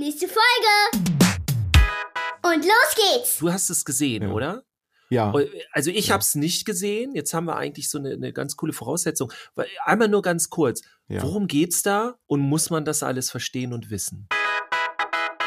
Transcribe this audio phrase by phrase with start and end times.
[0.00, 1.04] Nächste Folge.
[2.42, 3.36] Und los geht's.
[3.38, 4.28] Du hast es gesehen, Ja.
[4.30, 4.62] oder?
[5.10, 5.30] Ja.
[5.72, 6.14] Also ich Ja.
[6.14, 7.14] habe es nicht gesehen.
[7.14, 9.30] Jetzt haben wir eigentlich so eine, eine ganz coole Voraussetzung.
[9.56, 10.80] Weil- Einmal nur ganz kurz.
[11.08, 11.22] ja.
[11.22, 14.26] Worum geht's da und muss man das alles verstehen und wissen?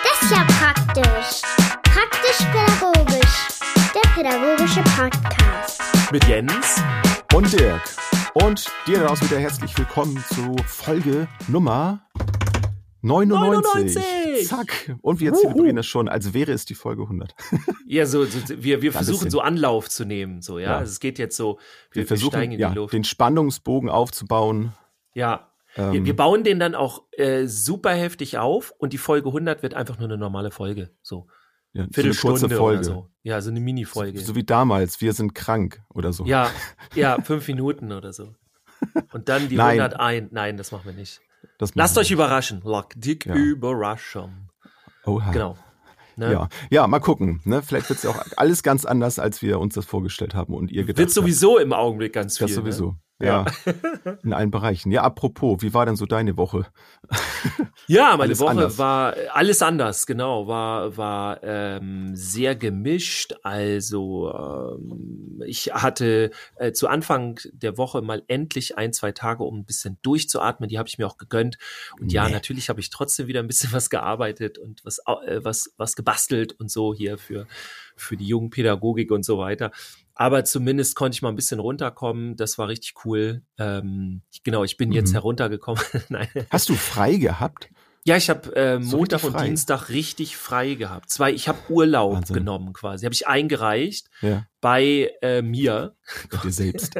[0.03, 1.41] Das ist ja praktisch.
[1.91, 3.59] Praktisch-pädagogisch.
[3.95, 5.81] Der pädagogische Podcast.
[6.11, 6.79] Mit Jens?
[7.33, 7.81] Und Dirk.
[8.35, 12.05] Und dir daraus wieder herzlich willkommen zu Folge Nummer
[13.03, 13.95] 99.
[13.95, 14.47] 99.
[14.47, 14.95] Zack.
[15.01, 17.35] Und wir zelebrieren es schon, als wäre es die Folge 100.
[17.85, 20.41] Ja, so, so wir, wir Ja, versuchen so Anlauf zu nehmen.
[20.41, 20.71] So, ja.
[20.71, 20.77] Ja.
[20.79, 21.57] Also es geht jetzt so,
[21.91, 22.93] wir, Wir wir versuchen, in ja, die Luft.
[22.93, 24.73] den Spannungsbogen aufzubauen.
[25.13, 25.49] ja.
[25.75, 29.63] Ähm, Wir, wir bauen den dann auch äh, super heftig auf und die Folge 100
[29.63, 30.91] wird einfach nur eine normale Folge.
[31.01, 31.25] So,
[31.73, 32.77] ja, so eine Viertelstunde kurze Folge.
[32.79, 33.09] oder so.
[33.23, 34.19] Ja, so eine Mini-Folge.
[34.19, 36.25] So, so wie damals, wir sind krank oder so.
[36.25, 36.51] Ja,
[36.93, 38.35] ja, fünf Minuten oder so.
[39.13, 39.79] Und dann die Nein.
[39.81, 40.31] 101.
[40.31, 41.21] Nein, das machen wir nicht.
[41.73, 42.61] Lasst euch überraschen.
[42.63, 43.35] Lock dick Ja.
[43.35, 44.49] überraschen.
[45.05, 45.31] Oha.
[45.31, 45.57] Genau.
[46.15, 46.31] Ne?
[46.31, 47.41] Ja, ja, mal gucken.
[47.43, 47.63] Ne?
[47.63, 50.71] Vielleicht wird es ja auch alles ganz anders, als wir uns das vorgestellt haben und
[50.71, 52.47] ihr gedacht Wird sowieso im Augenblick ganz viel.
[52.47, 52.91] Das sowieso.
[52.91, 52.97] Ne?
[53.25, 53.45] Ja.
[54.23, 54.91] In allen Bereichen.
[54.91, 56.65] Ja, apropos, wie war denn so deine Woche?
[57.87, 58.77] Ja, meine Woche anders.
[58.77, 63.33] war alles anders, genau, war war ähm, sehr gemischt.
[63.43, 69.59] Also ähm, ich hatte äh, zu Anfang der Woche mal endlich ein zwei Tage, um
[69.59, 70.69] ein bisschen durchzuatmen.
[70.69, 71.57] Die habe ich mir auch gegönnt.
[71.99, 72.31] Und ja, Nee.
[72.33, 76.53] natürlich habe ich trotzdem wieder ein bisschen was gearbeitet und was äh, was was gebastelt
[76.53, 77.47] und so hier für
[77.97, 79.71] für die jungen Pädagogik und so weiter.
[80.15, 82.35] Aber zumindest konnte ich mal ein bisschen runterkommen.
[82.35, 83.41] Das war richtig cool.
[83.57, 85.13] Ähm, genau, ich bin jetzt Mhm.
[85.13, 85.81] heruntergekommen.
[86.09, 86.27] Nein.
[86.51, 87.69] Hast du frei gehabt?
[88.05, 89.39] Ja, ich habe äh, So Montag und?
[89.41, 91.09] Dienstag richtig frei gehabt.
[91.09, 92.33] Zwei, ich habe Urlaub Wahnsinn.
[92.35, 93.05] genommen quasi.
[93.05, 95.95] Habe ich eingereicht Ja, bei äh, mir.
[96.29, 96.93] bei dir selbst.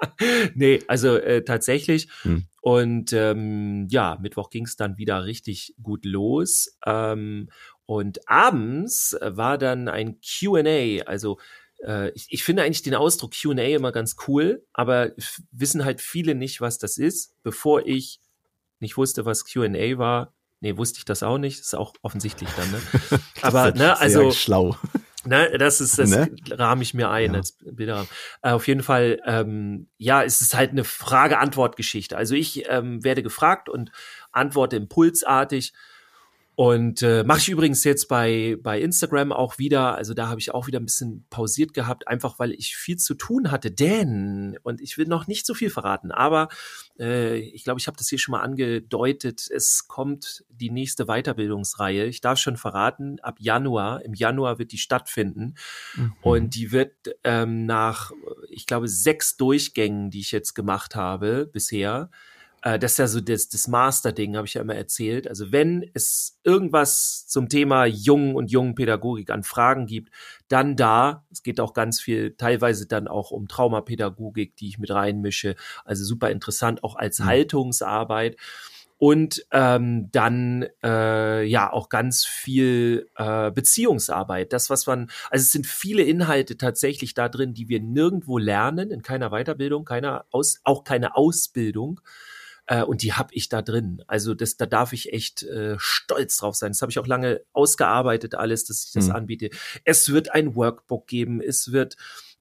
[0.54, 2.08] nee, also äh, tatsächlich.
[2.22, 2.46] Hm.
[2.60, 6.76] Und ähm, ja, Mittwoch ging es dann wieder richtig gut los.
[6.86, 7.48] Ähm,
[7.86, 11.38] und abends war dann ein QA, also
[11.84, 15.12] äh, ich, ich finde eigentlich den Ausdruck QA immer ganz cool, aber
[15.52, 17.34] wissen halt viele nicht, was das ist.
[17.42, 18.20] Bevor ich
[18.80, 21.60] nicht wusste, was QA war, nee, wusste ich das auch nicht.
[21.60, 22.80] ist auch offensichtlich dann, ne?
[23.42, 24.76] Aber, ne, also, schlau.
[25.24, 26.34] Ne, das ist, das Ne?
[26.52, 27.38] rahme ich mir ein Ja.
[27.38, 28.08] als Bilderrahmen.
[28.40, 32.16] Äh, auf jeden Fall, ähm, ja, es ist halt eine Frage-Antwort-Geschichte.
[32.16, 33.90] Also ich ähm, werde gefragt und
[34.32, 35.74] antworte impulsartig.
[36.58, 39.94] Und äh, mache ich übrigens jetzt bei, bei Instagram auch wieder.
[39.94, 43.14] Also da habe ich auch wieder ein bisschen pausiert gehabt, einfach weil ich viel zu
[43.14, 43.70] tun hatte.
[43.70, 46.48] Denn, und ich will noch nicht so viel verraten, aber
[46.98, 52.06] äh, ich glaube, ich habe das hier schon mal angedeutet, es kommt die nächste Weiterbildungsreihe.
[52.06, 55.54] Ich darf schon verraten, ab Januar, im Januar wird die stattfinden.
[55.94, 56.12] Mhm.
[56.22, 56.90] Und die wird
[57.22, 58.10] ähm, nach,
[58.50, 62.10] ich glaube, sechs Durchgängen, die ich jetzt gemacht habe bisher,
[62.62, 65.28] äh, das ist ja so das, das Master-Ding, habe ich ja immer erzählt.
[65.28, 70.10] Also wenn es irgendwas zum Thema Jungen und Jungenpädagogik an Fragen gibt,
[70.48, 71.24] dann da.
[71.30, 75.56] Es geht auch ganz viel, teilweise dann auch um Traumapädagogik, die ich mit reinmische.
[75.84, 77.24] Also super interessant, auch als Mhm.
[77.26, 78.36] Haltungsarbeit.
[79.00, 84.52] Und ähm, dann äh, ja auch ganz viel äh, Beziehungsarbeit.
[84.52, 88.90] Das, was man, also es sind viele Inhalte tatsächlich da drin, die wir nirgendwo lernen,
[88.90, 92.00] in keiner Weiterbildung, keiner Aus, auch keine Ausbildung.
[92.70, 94.02] Äh, und die habe ich da drin.
[94.06, 96.70] Also das, da darf ich echt äh, stolz drauf sein.
[96.70, 99.12] Das habe ich auch lange ausgearbeitet, alles, dass ich das Mhm.
[99.16, 99.50] anbiete.
[99.84, 101.96] Es wird ein Workbook geben, es wird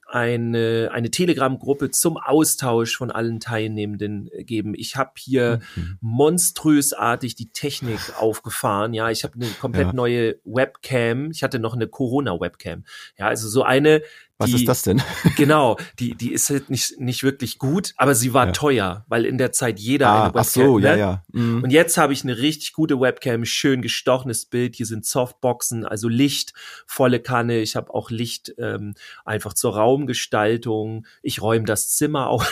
[0.09, 4.73] eine, eine Telegram-Gruppe zum Austausch von allen Teilnehmenden äh, geben.
[4.75, 5.97] Ich habe hier Mhm.
[6.01, 8.93] monströsartig die Technik aufgefahren.
[8.93, 9.93] Ja, ich habe eine komplett Ja.
[9.93, 11.31] neue Webcam.
[11.31, 12.85] Ich hatte noch eine Corona-Webcam.
[13.17, 14.01] Ja, also so eine,
[14.39, 15.01] Was die, ist das denn?
[15.35, 18.51] Genau, die, die ist halt nicht, nicht wirklich gut, aber sie war Ja.
[18.51, 20.99] teuer, weil in der Zeit jeder Ah, eine Webcam ach so, ja, ne?
[20.99, 21.23] ja.
[21.31, 21.63] Mhm.
[21.63, 24.75] Und jetzt habe ich eine richtig gute Webcam, schön gestochenes Bild.
[24.75, 26.53] Hier sind Softboxen, also Licht,
[26.85, 27.59] volle Kanne.
[27.61, 28.93] Ich habe auch Licht ähm,
[29.25, 31.05] einfach zur Raumgestaltung.
[31.21, 32.45] Ich räume das Zimmer auch.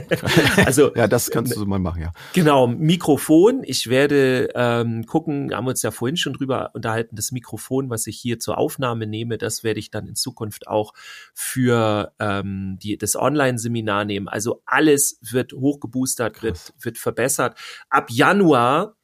[0.64, 2.12] also ja, das kannst du mal machen, ja.
[2.34, 3.62] Genau, Mikrofon.
[3.64, 8.06] Ich werde ähm, gucken, haben wir uns ja vorhin schon drüber unterhalten, das Mikrofon, was
[8.06, 10.92] ich hier zur Aufnahme nehme, das werde ich dann in Zukunft auch
[11.34, 14.28] für ähm, die, das Online-Seminar nehmen.
[14.28, 16.74] Also alles wird hochgeboostert, wird, Krass.
[16.80, 17.58] wird verbessert.
[17.88, 18.96] Ab Januar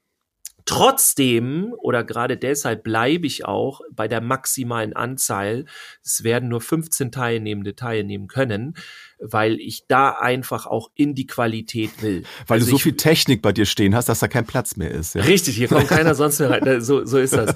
[0.71, 5.65] Trotzdem oder gerade deshalb bleibe ich auch bei der maximalen Anzahl.
[6.05, 8.75] Es werden nur 15 Teilnehmende teilnehmen können,
[9.19, 12.25] weil ich da einfach auch in die Qualität will.
[12.47, 14.77] Weil Also du so ich- viel Technik bei dir stehen hast, dass da kein Platz
[14.77, 15.15] mehr ist.
[15.15, 15.23] Ja?
[15.23, 16.81] Richtig, hier kommt keiner sonst mehr rein.
[16.83, 17.55] So, so ist das.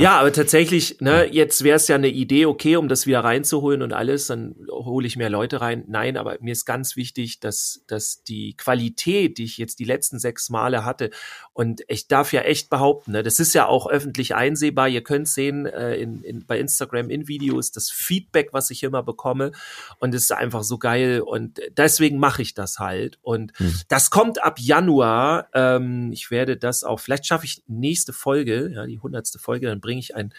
[0.00, 3.82] Ja, aber tatsächlich, ne, jetzt wäre es ja eine Idee, okay, um das wieder reinzuholen
[3.82, 5.84] und alles, dann hole ich mehr Leute rein.
[5.88, 10.20] Nein, aber mir ist ganz wichtig, dass, dass die Qualität, die ich jetzt die letzten
[10.20, 11.10] sechs Male hatte,
[11.52, 15.26] und ich darf ja echt behaupten, ne, das ist ja auch öffentlich einsehbar, ihr könnt
[15.26, 19.50] sehen äh, in, in, bei Instagram in Videos das Feedback, was ich immer bekomme
[19.98, 23.74] und es ist einfach so geil und deswegen mache ich das halt und hm.
[23.88, 28.86] das kommt ab Januar, ähm, ich werde das auch, vielleicht schaffe ich nächste Folge, ja,
[28.86, 30.34] die hundertste Folge, dann bringe ich ein,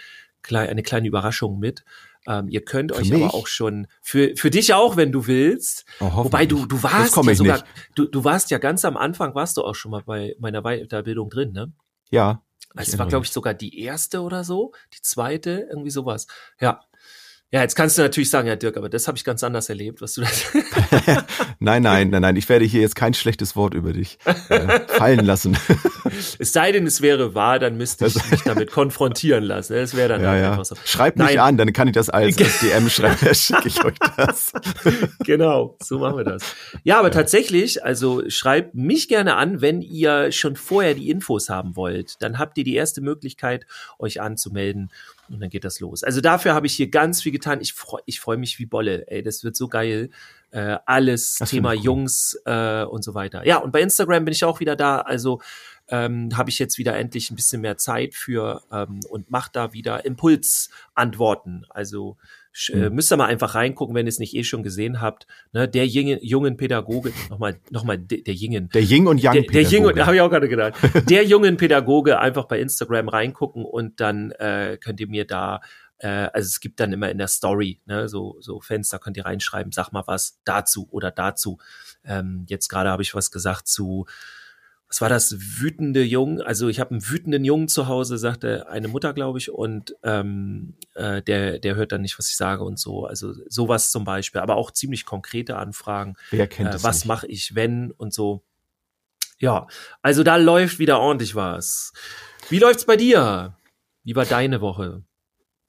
[0.51, 1.84] eine kleine Überraschung mit.
[2.28, 3.24] Ähm, ihr könnt für euch mich?
[3.24, 5.86] aber auch schon für für dich auch, wenn du willst.
[6.00, 7.63] Oh, Wobei du du warst ja sogar
[7.96, 11.30] du du warst ja ganz am Anfang warst du auch schon mal bei meiner Weiterbildung
[11.30, 11.72] drin, ne?
[12.12, 12.44] Ja.
[12.75, 16.28] Also es war glaube ich sogar die erste oder so, die zweite, irgendwie sowas.
[16.60, 16.81] Ja.
[17.51, 20.01] Ja, jetzt kannst du natürlich sagen, ja Dirk, aber das habe ich ganz anders erlebt,
[20.01, 20.46] was du das.
[21.60, 25.25] nein, nein, nein, nein, ich werde hier jetzt kein schlechtes Wort über dich äh, fallen
[25.25, 25.57] lassen.
[26.38, 29.74] es sei denn, es wäre wahr, dann müsste ich mich damit konfrontieren lassen.
[29.74, 30.51] Das wäre dann ja, ja.
[30.51, 30.75] einfach so.
[30.86, 31.40] Schreibt mich nein.
[31.40, 34.52] an, dann kann ich das als, als DM schreiben, dann schicke ich euch das.
[35.25, 36.44] genau, so machen wir das.
[36.84, 37.16] Ja, aber ja.
[37.16, 42.22] tatsächlich, also schreibt mich gerne an, wenn ihr schon vorher die Infos haben wollt.
[42.22, 43.66] Dann habt ihr die erste Möglichkeit,
[43.98, 44.92] euch anzumelden
[45.30, 46.04] und dann geht das los.
[46.04, 47.62] Also dafür habe ich hier ganz viel getan.
[47.62, 49.06] Ich freue ich freu mich wie Bolle.
[49.08, 50.10] Ey, das wird so geil.
[50.52, 51.84] Äh, alles das Thema cool.
[51.84, 53.46] Jungs äh, und so weiter.
[53.46, 55.00] Ja, und bei Instagram bin ich auch wieder da.
[55.00, 55.42] Also
[55.88, 59.74] ähm, habe ich jetzt wieder endlich ein bisschen mehr Zeit für ähm, und mache da
[59.74, 61.66] wieder Impulsantworten.
[61.70, 62.18] Also
[62.70, 65.28] äh, müsst ihr mal einfach reingucken, wenn ihr es nicht eh schon gesehen habt.
[65.54, 68.70] Ne, der jungen, jungen Pädagoge, nochmal, nochmal der, der Jingen.
[68.70, 70.76] Der Ying und Yang Der, der Ying und, habe ich auch gerade gedacht.
[71.10, 75.62] der jungen Pädagoge einfach bei Instagram reingucken und dann äh, könnt ihr mir da
[76.00, 79.26] äh, also es gibt dann immer in der Story, ne, so, so Fenster könnt ihr
[79.26, 81.60] reinschreiben, sag mal was dazu oder dazu.
[82.04, 84.06] Ähm, jetzt gerade habe ich was gesagt zu
[84.90, 88.88] was war das, wütende Jungen, also ich habe einen wütenden Jungen zu Hause, sagte eine
[88.88, 92.80] Mutter, glaube ich, und ähm, äh, der, der hört dann nicht, was ich sage und
[92.80, 93.06] so.
[93.06, 96.16] Also sowas zum Beispiel, aber auch ziemlich konkrete Anfragen.
[96.32, 98.44] Wer kennt äh, Was mache ich, wenn und so.
[99.38, 99.68] Ja,
[100.02, 101.94] also da läuft wieder ordentlich was.
[102.50, 103.56] Wie läuft's bei dir?
[104.04, 105.04] Wie war deine Woche?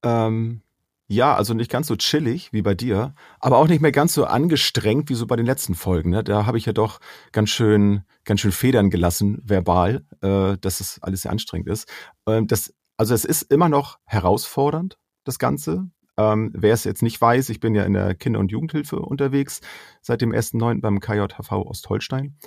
[0.03, 0.63] Ähm,
[1.11, 4.23] ja, also nicht ganz so chillig wie bei dir, aber auch nicht mehr ganz so
[4.23, 6.11] angestrengt wie so bei den letzten Folgen.
[6.11, 6.23] Ne?
[6.23, 7.01] Da habe ich ja doch
[7.33, 11.91] ganz schön, ganz schön Federn gelassen, verbal, äh, dass es alles sehr anstrengend ist.
[12.25, 15.89] Ähm, das, also es ist immer noch herausfordernd, das Ganze.
[16.15, 19.59] Ähm, wer es jetzt nicht weiß, ich bin ja in der Kinder- und Jugendhilfe unterwegs
[20.01, 20.79] seit dem 1.9.
[20.79, 22.37] beim KJHV Ostholstein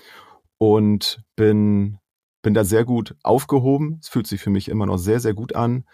[0.56, 1.98] und bin,
[2.40, 3.98] bin da sehr gut aufgehoben.
[4.00, 5.84] Es fühlt sich für mich immer noch sehr, sehr gut an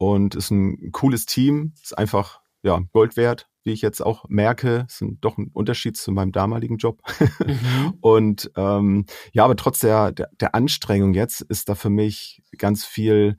[0.00, 4.86] und ist ein cooles Team, ist einfach ja Gold wert, wie ich jetzt auch merke,
[4.88, 7.02] ist ein, doch ein Unterschied zu meinem damaligen Job.
[7.46, 7.94] Mhm.
[8.00, 12.86] und ähm, ja, aber trotz der, der, der Anstrengung jetzt ist da für mich ganz
[12.86, 13.36] viel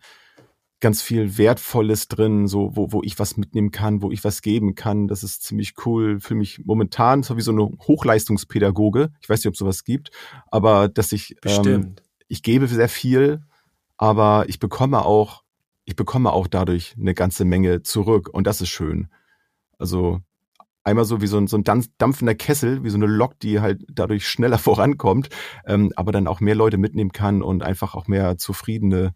[0.82, 4.74] ganz viel Wertvolles drin, so wo, wo ich was mitnehmen kann, wo ich was geben
[4.76, 5.08] kann.
[5.08, 6.20] Das ist ziemlich cool.
[6.20, 9.12] Für mich momentan so wie so eine Hochleistungspädagoge.
[9.20, 10.12] Ich weiß nicht, ob es sowas gibt,
[10.52, 11.96] aber dass ich ähm,
[12.28, 13.42] ich gebe sehr viel,
[13.98, 15.41] aber ich bekomme auch
[15.86, 19.10] ich bekomme auch dadurch eine ganze Menge zurück und das ist schön.
[19.78, 20.22] Also
[20.84, 23.84] einmal so wie so ein, so ein dampfender Kessel, wie so eine Lok, die halt
[23.92, 25.30] dadurch schneller vorankommt,
[25.66, 29.14] ähm, aber dann auch mehr Leute mitnehmen kann und einfach auch mehr zufriedene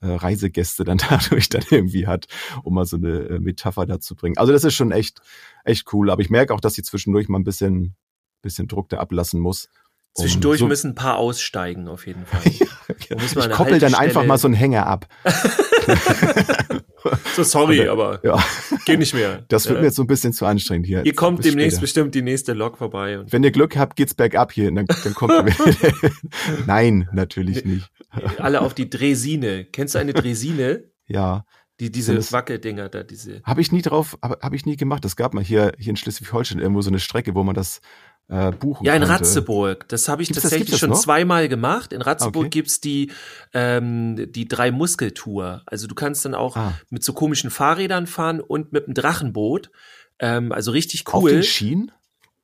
[0.00, 2.26] äh, Reisegäste dann dadurch dann irgendwie hat,
[2.62, 4.38] um mal so eine äh, Metapher dazu bringen.
[4.38, 5.20] Also das ist schon echt,
[5.64, 6.10] echt cool.
[6.10, 7.96] Aber ich merke auch, dass sie zwischendurch mal ein bisschen,
[8.42, 9.68] bisschen Druck da ablassen muss.
[10.14, 12.40] Zwischendurch so müssen ein paar aussteigen, auf jeden Fall.
[12.44, 12.66] ja,
[13.24, 15.06] ich koppel dann einfach mal so einen Hänger ab.
[17.36, 18.44] so sorry, Oder, aber ja.
[18.84, 19.44] geht nicht mehr.
[19.48, 19.82] Das wird ja.
[19.82, 21.02] mir jetzt so ein bisschen zu anstrengend hier.
[21.02, 21.82] Hier kommt demnächst später.
[21.82, 23.20] bestimmt die nächste Lok vorbei.
[23.28, 24.72] Wenn ihr Glück habt, geht's bergab hier.
[24.72, 25.32] Dann, dann kommt
[26.66, 27.90] Nein, natürlich nicht.
[28.38, 29.66] Alle auf die Dresine.
[29.66, 30.84] Kennst du eine Dresine?
[31.06, 31.44] ja.
[31.80, 33.40] Die, diese Wackeldinger da, diese.
[33.44, 35.04] Habe ich nie drauf, habe hab ich nie gemacht.
[35.04, 37.80] Es gab mal hier, hier in Schleswig-Holstein irgendwo so eine Strecke, wo man das
[38.28, 39.14] äh, buchen Ja, in konnte.
[39.14, 39.88] Ratzeburg.
[39.88, 41.00] Das habe ich gibt's tatsächlich das, schon noch?
[41.00, 41.92] zweimal gemacht.
[41.92, 42.50] In Ratzeburg okay.
[42.50, 43.10] gibt's die,
[43.54, 45.62] ähm, die drei Muskeltour.
[45.66, 46.74] Also du kannst dann auch ah.
[46.90, 49.70] mit so komischen Fahrrädern fahren und mit einem Drachenboot.
[50.18, 51.14] Ähm, also richtig cool.
[51.14, 51.92] Auf den Schienen?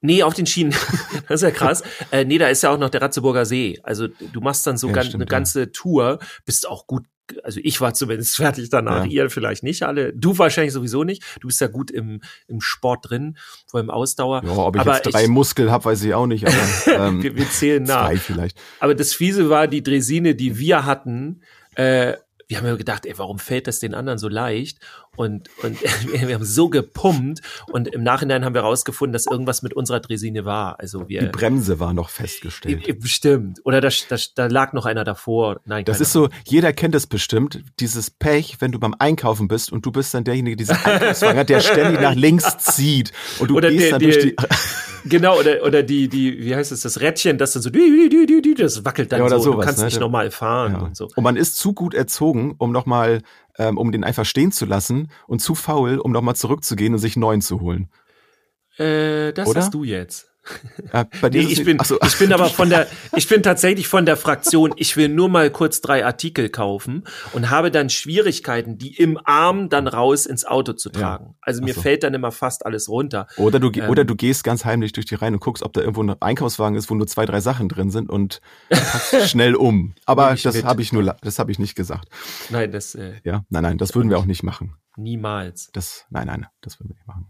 [0.00, 0.74] Nee, auf den Schienen.
[1.28, 1.82] das ist ja krass.
[2.10, 3.78] äh, nee, da ist ja auch noch der Ratzeburger See.
[3.82, 5.66] Also du machst dann so ja, stimmt, eine ganze ja.
[5.66, 7.04] Tour, bist auch gut
[7.42, 9.10] also ich war zumindest fertig danach, ja.
[9.24, 10.12] ihr vielleicht nicht alle.
[10.12, 11.22] Du wahrscheinlich sowieso nicht.
[11.40, 14.42] Du bist ja gut im, im Sport drin, vor allem Ausdauer.
[14.44, 16.46] Ja, ob ich aber jetzt drei ich, Muskel habe, weiß ich auch nicht.
[16.46, 16.56] Aber,
[17.08, 18.06] ähm, wir, wir zählen nach.
[18.06, 18.58] Zwei vielleicht.
[18.80, 21.42] Aber das Fiese war die Dresine, die wir hatten,
[21.74, 22.14] äh,
[22.48, 24.78] wir haben ja gedacht, ey, warum fällt das den anderen so leicht?
[25.16, 25.78] Und, und
[26.12, 30.44] wir haben so gepumpt und im Nachhinein haben wir rausgefunden, dass irgendwas mit unserer Dresine
[30.44, 30.80] war.
[30.80, 31.20] Also wir.
[31.20, 33.00] Die Bremse war noch festgestellt.
[33.00, 33.60] Bestimmt.
[33.64, 35.60] Oder da, da, da lag noch einer davor.
[35.64, 39.72] Nein, das ist so, jeder kennt es bestimmt, dieses Pech, wenn du beim Einkaufen bist
[39.72, 43.70] und du bist dann derjenige, dieser Einkaufswagen der ständig nach links zieht und du oder
[43.70, 44.36] gehst der, dann durch die.
[45.06, 49.12] Genau, oder, oder die, die, wie heißt es, das Rädchen, das dann so, das wackelt
[49.12, 49.84] dann Ja, oder so, sowas, du kannst ne?
[49.86, 50.78] nicht normal fahren Ja.
[50.78, 51.10] und so.
[51.14, 53.20] Und man ist zu gut erzogen, um nochmal,
[53.58, 57.16] ähm, um den einfach stehen zu lassen und zu faul, um nochmal zurückzugehen und sich
[57.16, 57.90] einen neuen zu holen.
[58.76, 59.60] Äh, das Oder?
[59.60, 60.33] hast du jetzt.
[61.20, 61.98] Bei dir Nee, ich bin, so.
[62.04, 62.86] ich bin aber von der,
[63.16, 67.50] ich bin tatsächlich von der Fraktion, ich will nur mal kurz drei Artikel kaufen und
[67.50, 71.34] habe dann Schwierigkeiten, die im Arm dann raus ins Auto zu tragen.
[71.40, 71.80] Also mir so.
[71.80, 73.26] fällt dann immer fast alles runter.
[73.36, 73.88] Oder du, Ähm.
[73.88, 76.76] oder du gehst ganz heimlich durch die Reihen und guckst, ob da irgendwo ein Einkaufswagen
[76.76, 79.94] ist, wo nur zwei, drei Sachen drin sind und packst schnell um.
[80.04, 82.08] Aber das habe ich nur, das habe ich nicht gesagt.
[82.50, 84.76] Nein, das äh, Ja, nein, nein, das würden wir auch nicht machen.
[84.96, 85.70] niemals.
[85.72, 87.26] Das, nein, nein, das würden wir nicht machen.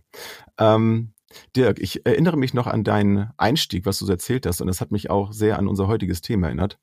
[0.59, 1.12] Ähm,
[1.56, 4.80] Dirk, ich erinnere mich noch an deinen Einstieg, was du so erzählt hast, und das
[4.80, 6.78] hat mich auch sehr an unser heutiges Thema erinnert.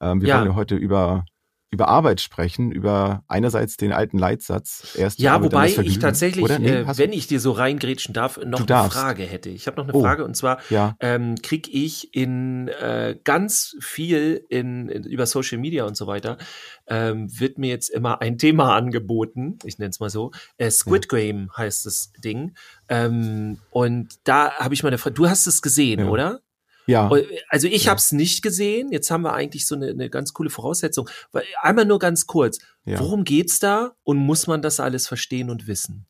[0.00, 0.36] Ähm, wir Ja.
[0.38, 1.24] wollen ja heute über
[1.70, 4.94] über Arbeit sprechen, über einerseits den alten Leitsatz.
[4.96, 6.58] Erst Ja, wobei ich tatsächlich?
[6.58, 8.98] Nee, äh, wenn ich dir so reingrätschen darf, noch Du eine darfst.
[8.98, 9.50] Frage hätte.
[9.50, 10.00] Ich habe noch eine Oh.
[10.00, 15.58] Frage und zwar ja, ähm, krieg ich in äh, ganz viel in, in über Social
[15.58, 16.38] Media und so weiter
[16.86, 19.58] ähm, wird mir jetzt immer ein Thema angeboten.
[19.64, 20.30] Ich nenne es mal so.
[20.56, 22.54] Äh, Squid Game heißt das Ding.
[22.88, 25.14] Ähm, und da habe ich mal eine Frage.
[25.14, 26.06] Du hast es gesehen, Ja.
[26.08, 26.40] oder?
[26.88, 27.08] Ja.
[27.48, 27.90] Also ich Ja.
[27.90, 28.90] habe es nicht gesehen.
[28.90, 31.08] Jetzt haben wir eigentlich so eine, eine ganz coole Voraussetzung.
[31.30, 32.58] Weil- Einmal nur ganz kurz.
[32.84, 32.98] ja.
[32.98, 36.06] Worum geht's da und muss man das alles verstehen und wissen?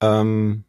[0.00, 0.64] Ähm,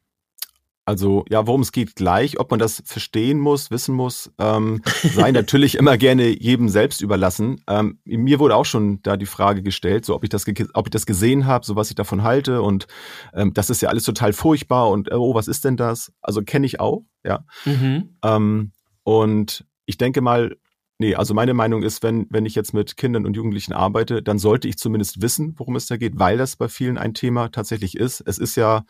[0.87, 4.81] also ja, worum es geht gleich, ob man das verstehen muss, wissen muss, ähm,
[5.27, 7.59] sei natürlich immer gerne jedem selbst überlassen.
[7.67, 10.45] Ähm, mir wurde auch schon da die Frage gestellt, so ob ich das,
[10.75, 12.85] ob ich das gesehen habe, so was ich davon halte und
[13.33, 16.11] ähm, das ist ja alles total furchtbar und oh, was ist denn das?
[16.21, 17.43] Also kenne ich auch, ja.
[17.65, 18.17] Mhm.
[18.23, 18.71] Ähm,
[19.05, 20.57] und ich denke mal,
[20.97, 24.39] nee, also meine Meinung ist, wenn, wenn ich jetzt mit Kindern und Jugendlichen arbeite, dann
[24.39, 27.95] sollte ich zumindest wissen, worum es da geht, weil das bei vielen ein Thema tatsächlich
[27.95, 28.21] ist.
[28.25, 28.83] Es ist ja,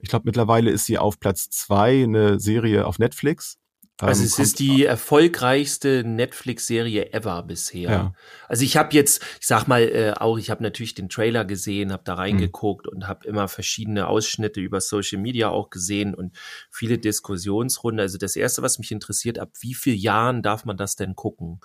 [0.00, 3.58] ich glaube, mittlerweile ist sie auf Platz zwei, eine Serie auf Netflix.
[4.00, 7.90] Also Ähm, es ist die erfolgreichste Netflix-Serie ever bisher.
[7.90, 8.12] Ja.
[8.46, 11.92] Also ich habe jetzt, ich sag mal äh, auch, ich habe natürlich den Trailer gesehen,
[11.92, 12.18] habe da Mhm.
[12.20, 16.36] reingeguckt und habe immer verschiedene Ausschnitte über Social Media auch gesehen und
[16.70, 18.00] viele Diskussionsrunden.
[18.00, 21.60] Also das erste, was mich interessiert, ab wie vielen Jahren darf man das denn gucken?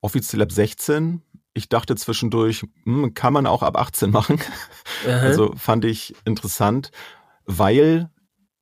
[0.00, 1.22] offiziell ab 16.
[1.54, 4.38] Ich dachte zwischendurch, hm, kann man auch ab 18 machen.
[5.06, 5.18] Aha.
[5.18, 6.90] Also fand ich interessant,
[7.44, 8.10] weil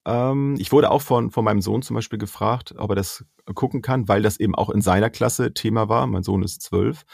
[0.07, 3.83] ähm, ich wurde auch von, von meinem Sohn zum Beispiel gefragt, ob er das gucken
[3.83, 6.07] kann, weil das eben auch in seiner Klasse Thema war.
[6.07, 7.05] Mein Sohn ist zwölf.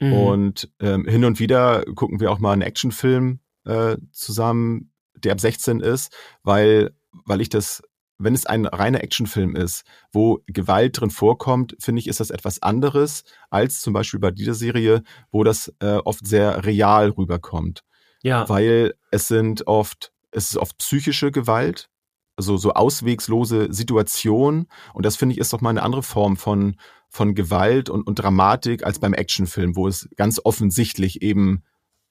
[0.00, 0.12] Mhm.
[0.12, 5.40] Und ähm, hin und wieder gucken wir auch mal einen Actionfilm äh, zusammen, der ab
[5.40, 7.82] 16 ist, weil, weil ich das,
[8.18, 12.62] wenn es ein reiner Actionfilm ist, wo Gewalt drin vorkommt, finde ich, ist das etwas
[12.62, 17.82] anderes als zum Beispiel bei dieser Serie, wo das äh, oft sehr real rüberkommt
[18.26, 18.48] ja.
[18.48, 21.88] weil es sind oft, es ist oft psychische Gewalt,
[22.36, 24.68] also so auswegslose Situationen.
[24.94, 26.76] Und das finde ich ist doch mal eine andere Form von,
[27.08, 31.62] von Gewalt und, und Dramatik als beim Actionfilm, wo es ganz offensichtlich eben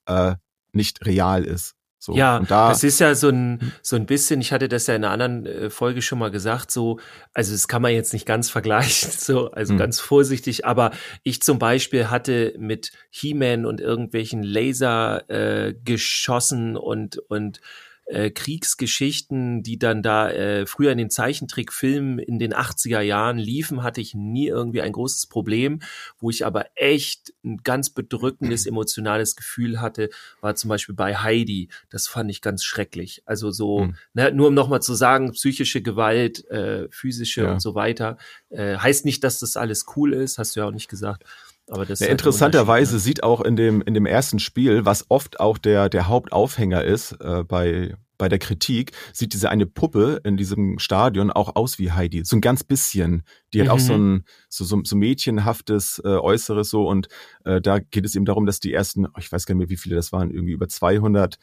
[0.08, 0.36] äh,
[0.72, 1.76] nicht real ist.
[2.06, 4.96] So, Ja, da, das ist ja so ein, so ein bisschen, ich hatte das ja
[4.96, 7.00] in einer anderen äh, Folge schon mal gesagt, so,
[7.34, 9.80] also das kann man jetzt nicht ganz vergleichen, so, also Hm.
[9.80, 10.92] ganz vorsichtig, aber
[11.24, 17.60] ich zum Beispiel hatte mit He-Man und irgendwelchen Laser äh, geschossen und, und
[18.06, 23.84] äh, Kriegsgeschichten, die dann da äh, früher in den Zeichentrickfilmen in den 80er Jahren liefen,
[23.84, 25.80] hatte ich nie irgendwie ein großes Problem.
[26.20, 30.10] Wo ich aber echt ein ganz bedrückendes emotionales Gefühl hatte,
[30.42, 31.70] war zum Beispiel bei Heidi.
[31.90, 33.22] Das fand ich ganz schrecklich.
[33.26, 33.96] Also so, Hm.
[34.14, 37.54] ne, nur um nochmal zu sagen, psychische Gewalt, äh, physische Ja.
[37.54, 38.18] und so weiter,
[38.50, 41.24] äh, heißt nicht, dass das alles cool ist, hast du ja auch nicht gesagt.
[41.68, 45.40] Aber das Ja, interessanterweise Unterschied, sieht auch in dem, in dem ersten Spiel, was oft
[45.40, 50.38] auch der, der Hauptaufhänger ist äh, bei, bei der Kritik, sieht diese eine Puppe in
[50.38, 52.24] diesem Stadion auch aus wie Heidi.
[52.24, 53.24] So ein ganz bisschen.
[53.54, 54.18] Die hat auch so Mhm.
[54.18, 57.08] ein so, so, so mädchenhaftes äh, Äußeres so und
[57.46, 59.78] äh, da geht es eben darum, dass die ersten, ich weiß gar nicht mehr, wie
[59.78, 61.38] viele das waren, irgendwie über 200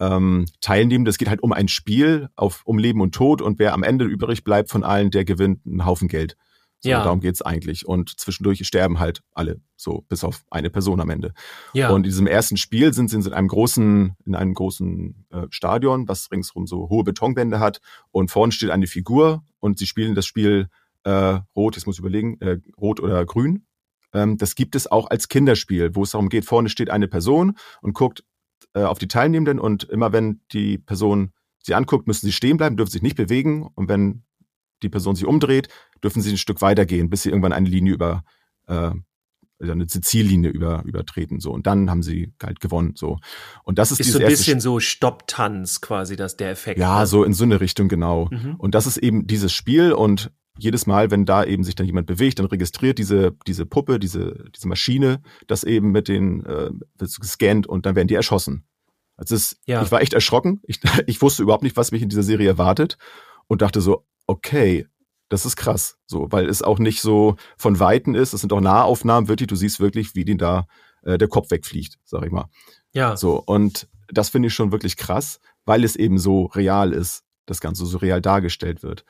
[0.00, 1.10] ähm, Teilnehmende.
[1.10, 4.04] Es geht halt um ein Spiel auf um Leben und Tod und wer am Ende
[4.04, 6.36] übrig bleibt von allen, der gewinnt einen Haufen Geld.
[6.84, 7.02] So, Ja.
[7.02, 7.86] darum geht's eigentlich.
[7.88, 11.32] Und zwischendurch sterben halt alle, so bis auf eine Person am Ende.
[11.72, 11.88] Ja.
[11.88, 16.06] Und in diesem ersten Spiel sind sie in einem großen, in einem großen äh, Stadion,
[16.08, 17.80] was ringsrum so hohe Betonwände hat.
[18.10, 20.68] Und vorne steht eine Figur und sie spielen das Spiel
[21.04, 23.64] äh, rot, jetzt muss ich überlegen, äh, rot oder grün.
[24.12, 27.56] ähm, das gibt es auch als Kinderspiel, wo es darum geht, vorne steht eine Person
[27.82, 28.24] und guckt
[28.74, 32.76] äh, auf die Teilnehmenden und immer wenn die Person sie anguckt, müssen sie stehen bleiben,
[32.76, 34.22] dürfen sich nicht bewegen und wenn
[34.84, 35.68] die Person sich umdreht,
[36.02, 38.24] dürfen sie ein Stück weitergehen, bis sie irgendwann eine Linie über
[38.66, 38.92] äh,
[39.60, 43.18] eine Ziellinie über, übertreten so und dann haben sie halt gewonnen so
[43.62, 47.06] und das ist, ist so ein bisschen so Stopptanz quasi das der Effekt ja ne?
[47.06, 48.56] so in so eine Richtung genau mhm.
[48.58, 52.06] und das ist eben dieses Spiel und jedes Mal wenn da eben sich dann jemand
[52.06, 57.20] bewegt dann registriert diese diese Puppe diese diese Maschine das eben mit den äh, wird
[57.20, 58.64] gescannt und dann werden die erschossen
[59.16, 59.82] also ist, ja.
[59.82, 62.98] ich war echt erschrocken ich, ich wusste überhaupt nicht was mich in dieser Serie erwartet
[63.46, 64.86] und dachte so okay
[65.34, 68.34] das ist krass, so, weil es auch nicht so von Weiten ist.
[68.34, 69.48] Es sind auch Nahaufnahmen, wirklich.
[69.48, 70.66] Du siehst wirklich, wie den da
[71.02, 72.48] äh, der Kopf wegfliegt, sag ich mal.
[72.92, 73.16] Ja.
[73.16, 77.60] So, und das finde ich schon wirklich krass, weil es eben so real ist, das
[77.60, 79.04] Ganze so real dargestellt wird.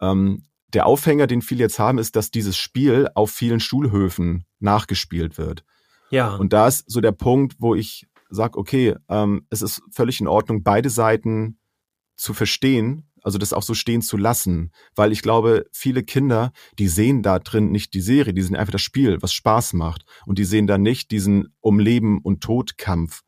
[0.00, 5.36] Ähm, der Aufhänger, den viele jetzt haben, ist, dass dieses Spiel auf vielen Schulhöfen nachgespielt
[5.36, 5.64] wird.
[6.10, 6.34] Ja.
[6.34, 10.28] Und da ist so der Punkt, wo ich sage, okay, ähm, es ist völlig in
[10.28, 11.58] Ordnung, beide Seiten
[12.16, 16.88] zu verstehen also das auch so stehen zu lassen, weil ich glaube, viele Kinder, die
[16.88, 20.38] sehen da drin nicht die Serie, die sehen einfach das Spiel, was Spaß macht und
[20.38, 23.22] die sehen da nicht diesen um Leben und Tod Kampf.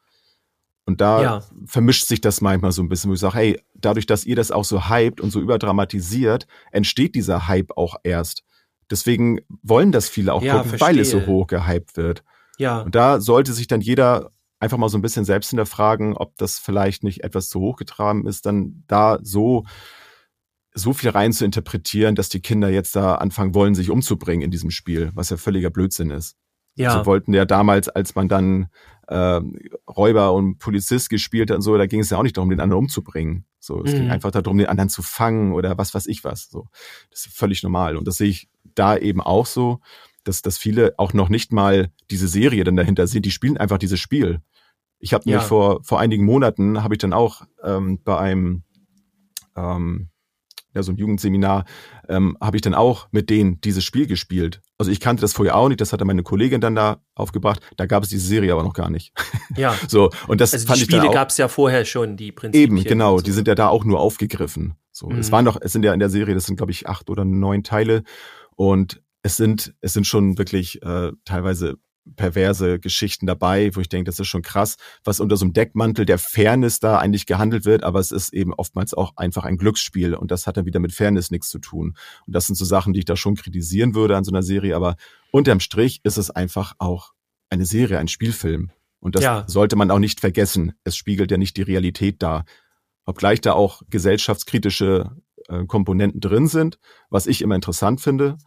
[0.84, 1.42] Und da ja.
[1.66, 4.50] vermischt sich das manchmal so ein bisschen, wo ich sage, hey, dadurch, dass ihr das
[4.50, 8.42] auch so hypt und so überdramatisiert, entsteht dieser Hype auch erst.
[8.90, 12.24] Deswegen wollen das viele auch ja, gucken, weil es so hoch gehypt wird.
[12.58, 12.80] Ja.
[12.80, 16.60] Und da sollte sich dann jeder einfach mal so ein bisschen selbst hinterfragen, ob das
[16.60, 19.64] vielleicht nicht etwas zu hoch getragen ist, dann da so
[20.74, 24.50] so viel rein zu interpretieren, dass die Kinder jetzt da anfangen wollen, sich umzubringen in
[24.50, 26.36] diesem Spiel, was ja völliger Blödsinn ist.
[26.76, 26.92] Ja.
[26.92, 28.68] So wollten ja damals, als man dann
[29.08, 29.40] äh,
[29.86, 32.60] Räuber und Polizist gespielt hat und so, da ging es ja auch nicht darum, den
[32.60, 33.44] anderen umzubringen.
[33.58, 33.96] So, es mhm.
[33.96, 36.48] ging einfach darum, den anderen zu fangen oder was weiß ich was.
[36.48, 36.68] So,
[37.10, 39.80] das ist völlig normal und das sehe ich da eben auch so,
[40.24, 43.22] dass dass viele auch noch nicht mal diese Serie dann dahinter sehen.
[43.22, 44.40] Die spielen einfach dieses Spiel.
[45.02, 45.38] Ich habe ja.
[45.38, 48.62] mich vor vor einigen Monaten habe ich dann auch ähm, bei einem
[49.56, 50.08] ähm,
[50.74, 51.64] ja, so ein Jugendseminar,
[52.08, 54.62] ähm, habe ich dann auch mit denen dieses Spiel gespielt.
[54.78, 57.60] Also ich kannte das vorher auch nicht, das hatte meine Kollegin dann da aufgebracht.
[57.76, 59.12] Da gab es diese Serie aber noch gar nicht.
[59.56, 59.74] Ja.
[59.88, 62.78] so und das also fand die Spiele gab es ja vorher schon, die Prinzipien.
[62.78, 63.24] Eben, genau, so.
[63.24, 64.74] die sind ja da auch nur aufgegriffen.
[64.90, 65.18] So, mhm.
[65.18, 67.24] es waren noch, es sind ja in der Serie, das sind glaube ich acht oder
[67.24, 68.02] neun Teile
[68.56, 71.76] und es sind es sind schon wirklich äh, teilweise
[72.16, 76.04] perverse Geschichten dabei, wo ich denke, das ist schon krass, was unter so einem Deckmantel
[76.04, 80.14] der Fairness da eigentlich gehandelt wird, aber es ist eben oftmals auch einfach ein Glücksspiel
[80.14, 81.96] und das hat dann wieder mit Fairness nichts zu tun.
[82.26, 84.76] Und das sind so Sachen, die ich da schon kritisieren würde an so einer Serie,
[84.76, 84.96] aber
[85.30, 87.12] unterm Strich ist es einfach auch
[87.50, 88.70] eine Serie, ein Spielfilm.
[89.00, 89.44] Und das ja.
[89.46, 90.74] sollte man auch nicht vergessen.
[90.84, 92.44] Es spiegelt ja nicht die Realität dar.
[93.04, 95.10] Obgleich da auch gesellschaftskritische
[95.48, 96.78] äh, Komponenten drin sind,
[97.10, 98.38] was ich immer interessant finde.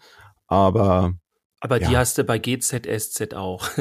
[0.48, 1.14] Aber
[1.60, 1.90] aber ja.
[1.90, 3.70] die hast du bei GZSZ auch.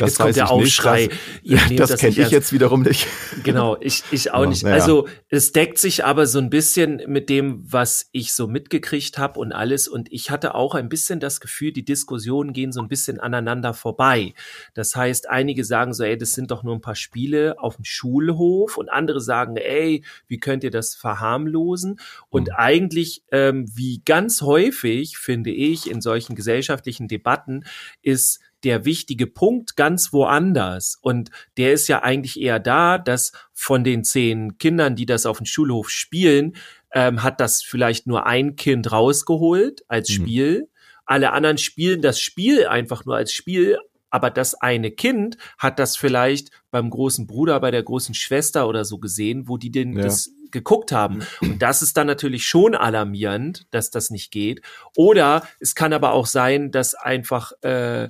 [0.00, 1.08] Das jetzt kommt der Aufschrei.
[1.42, 1.80] Nicht.
[1.80, 3.06] Das, das kenne ich jetzt wiederum nicht.
[3.44, 4.62] Genau, ich, ich auch ja, nicht.
[4.62, 4.72] Ja.
[4.72, 9.38] Also es deckt sich aber so ein bisschen mit dem, was ich so mitgekriegt habe
[9.38, 9.88] und alles.
[9.88, 13.72] Und ich hatte auch ein bisschen das Gefühl, die Diskussionen gehen so ein bisschen aneinander
[13.72, 14.34] vorbei.
[14.74, 17.84] Das heißt, einige sagen so, ey, das sind doch nur ein paar Spiele auf dem
[17.84, 18.76] Schulhof.
[18.76, 22.00] Und andere sagen, ey, wie könnt ihr das verharmlosen?
[22.28, 22.54] Und mhm.
[22.56, 27.64] eigentlich, ähm, wie ganz häufig, finde ich, in solchen gesellschaftlichen öffentlichen Debatten
[28.02, 30.98] ist der wichtige Punkt ganz woanders.
[31.00, 35.38] Und der ist ja eigentlich eher da, dass von den zehn Kindern, die das auf
[35.38, 36.56] dem Schulhof spielen,
[36.92, 40.14] ähm, hat das vielleicht nur ein Kind rausgeholt als mhm.
[40.14, 40.60] Spiel.
[40.60, 40.66] Mhm.
[41.04, 43.78] Alle anderen spielen das Spiel einfach nur als Spiel,
[44.16, 48.86] aber das eine Kind hat das vielleicht beim großen Bruder, bei der großen Schwester oder
[48.86, 50.04] so gesehen, wo die den ja.
[50.04, 51.20] das geguckt haben.
[51.42, 54.62] Und das ist dann natürlich schon alarmierend, dass das nicht geht.
[54.96, 58.08] Oder es kann aber auch sein, dass einfach äh,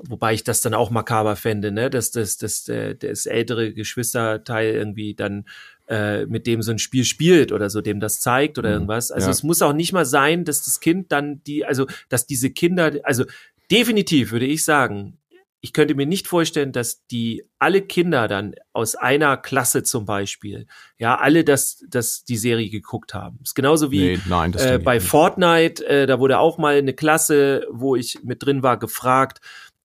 [0.00, 4.72] wobei ich das dann auch makaber fände, ne, dass das, das, das, das ältere Geschwisterteil
[4.74, 5.44] irgendwie dann
[5.88, 8.74] äh, mit dem so ein Spiel spielt oder so, dem das zeigt oder mhm.
[8.74, 9.10] irgendwas.
[9.10, 9.32] Also ja.
[9.32, 12.92] es muss auch nicht mal sein, dass das Kind dann die, also dass diese Kinder,
[13.02, 13.24] also
[13.70, 15.18] definitiv würde ich sagen,
[15.60, 20.66] ich könnte mir nicht vorstellen, dass die alle Kinder dann aus einer Klasse zum Beispiel,
[20.98, 23.40] ja, alle das, das die Serie geguckt haben.
[23.42, 25.00] ist genauso wie nee, nein, äh, bei.
[25.00, 29.40] Fortnite, äh, da wurde auch mal eine Klasse, wo ich mit drin war, gefragt.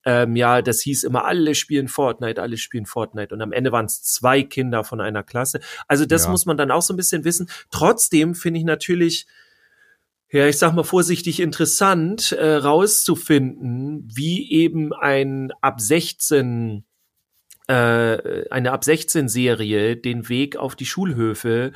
[0.06, 3.34] Ähm, ja, das hieß immer, alle spielen Fortnite, alle spielen Fortnite.
[3.34, 5.60] Und am Ende waren es zwei Kinder von einer Klasse.
[5.88, 6.30] Also das ja.
[6.30, 7.48] muss man dann auch so ein bisschen wissen.
[7.70, 9.26] Trotzdem finde ich natürlich,
[10.34, 16.84] ja, ich sag mal vorsichtig interessant, äh, rauszufinden, wie eben ein ab 16
[17.68, 21.70] äh, eine ab 16 Serie den Weg auf die Schulhöfe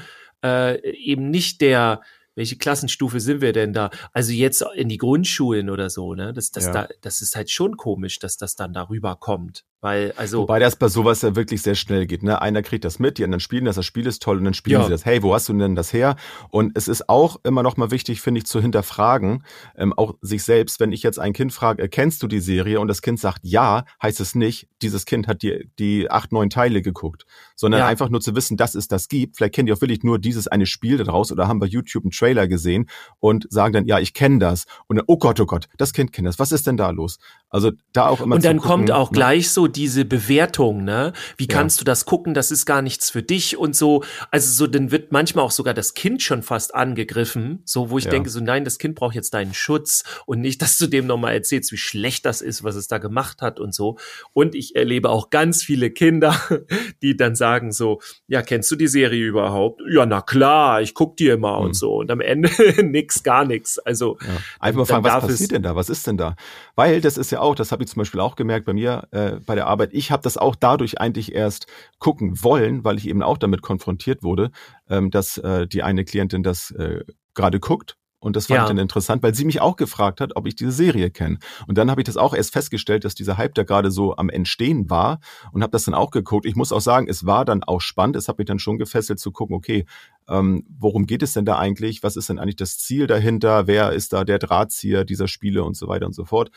[0.45, 2.03] äh, eben nicht der
[2.39, 3.91] welche Klassenstufe sind wir denn da?
[4.13, 6.33] Also jetzt in die Grundschulen oder so, ne?
[6.33, 6.73] Das, das, Ja.
[6.73, 9.65] da, das ist halt schon komisch, dass das dann darüber kommt.
[9.81, 12.25] Weil, also, Wobei das bei sowas ja wirklich sehr schnell geht.
[12.25, 12.43] Ne?
[12.43, 14.81] Einer kriegt das mit, die anderen spielen das, das Spiel ist toll und dann spielen
[14.81, 14.85] Ja.
[14.87, 15.05] sie das.
[15.05, 16.17] Hey, wo hast du denn das her?
[16.51, 19.45] Und es ist auch immer noch mal wichtig, finde ich, zu hinterfragen,
[19.77, 22.81] ähm, auch sich selbst, wenn ich jetzt ein Kind frage, äh, kennst du die Serie?
[22.81, 26.51] Und das Kind sagt ja, heißt es nicht, dieses Kind hat die, die acht, neun
[26.51, 27.25] Teile geguckt,
[27.55, 27.87] sondern Ja.
[27.87, 29.37] einfach nur zu wissen, dass es das gibt.
[29.37, 32.11] Vielleicht kennen die auch wirklich nur dieses eine Spiel daraus oder haben bei YouTube einen
[32.11, 32.89] Trailer gesehen
[33.21, 34.67] und sagen dann, ja, ich kenne das.
[34.87, 36.39] Und dann, oh Gott, oh Gott, das Kind kennt das.
[36.39, 37.19] Was ist denn da los?
[37.51, 39.15] Also da auch immer und dann gucken, kommt auch ne?
[39.15, 41.13] gleich so diese Bewertung, ne?
[41.39, 41.57] Wie Ja.
[41.57, 42.35] kannst du das gucken?
[42.35, 44.05] Das ist gar nichts für dich und so.
[44.31, 48.05] Also so, dann wird manchmal auch sogar das Kind schon fast angegriffen, so wo ich
[48.05, 48.11] Ja.
[48.11, 51.33] denke, so nein, das Kind braucht jetzt deinen Schutz und nicht, dass du dem nochmal
[51.35, 53.97] erzählst, wie schlecht das ist, was es da gemacht hat und so.
[54.35, 56.35] Und ich erlebe auch ganz viele Kinder,
[57.03, 59.81] die dann sagen so, ja, kennst du die Serie überhaupt?
[59.91, 61.65] Ja, na klar, ich guck die immer Mhm.
[61.67, 62.03] und so.
[62.09, 62.49] Und am Ende
[62.83, 63.79] nix, gar nichts.
[63.79, 64.29] Also Ja.
[64.61, 65.77] Einfach mal fragen, was passiert denn da?
[65.77, 66.37] Was ist denn da?
[66.75, 69.33] Weil das ist ja auch, das habe ich zum Beispiel auch gemerkt bei mir äh,
[69.45, 69.91] bei der Arbeit.
[69.93, 71.67] Ich habe das auch dadurch eigentlich erst
[71.99, 74.51] gucken wollen, weil ich eben auch damit konfrontiert wurde,
[74.89, 77.98] ähm, dass äh, die eine Klientin das äh, gerade guckt.
[78.21, 78.63] Und das fand Ja.
[78.65, 81.39] ich dann interessant, weil sie mich auch gefragt hat, ob ich diese Serie kenne.
[81.69, 84.29] Und dann habe ich das auch erst festgestellt, dass dieser Hype da gerade so am
[84.29, 85.21] Entstehen war
[85.53, 86.45] und habe das dann auch geguckt.
[86.45, 88.17] Ich muss auch sagen, es war dann auch spannend.
[88.17, 89.87] Es hat mich dann schon gefesselt zu gucken, okay,
[90.29, 92.03] ähm, worum geht es denn da eigentlich?
[92.03, 93.67] Was ist denn eigentlich das Ziel dahinter?
[93.69, 96.51] Wer ist da der Drahtzieher dieser Spiele und so weiter und so fort?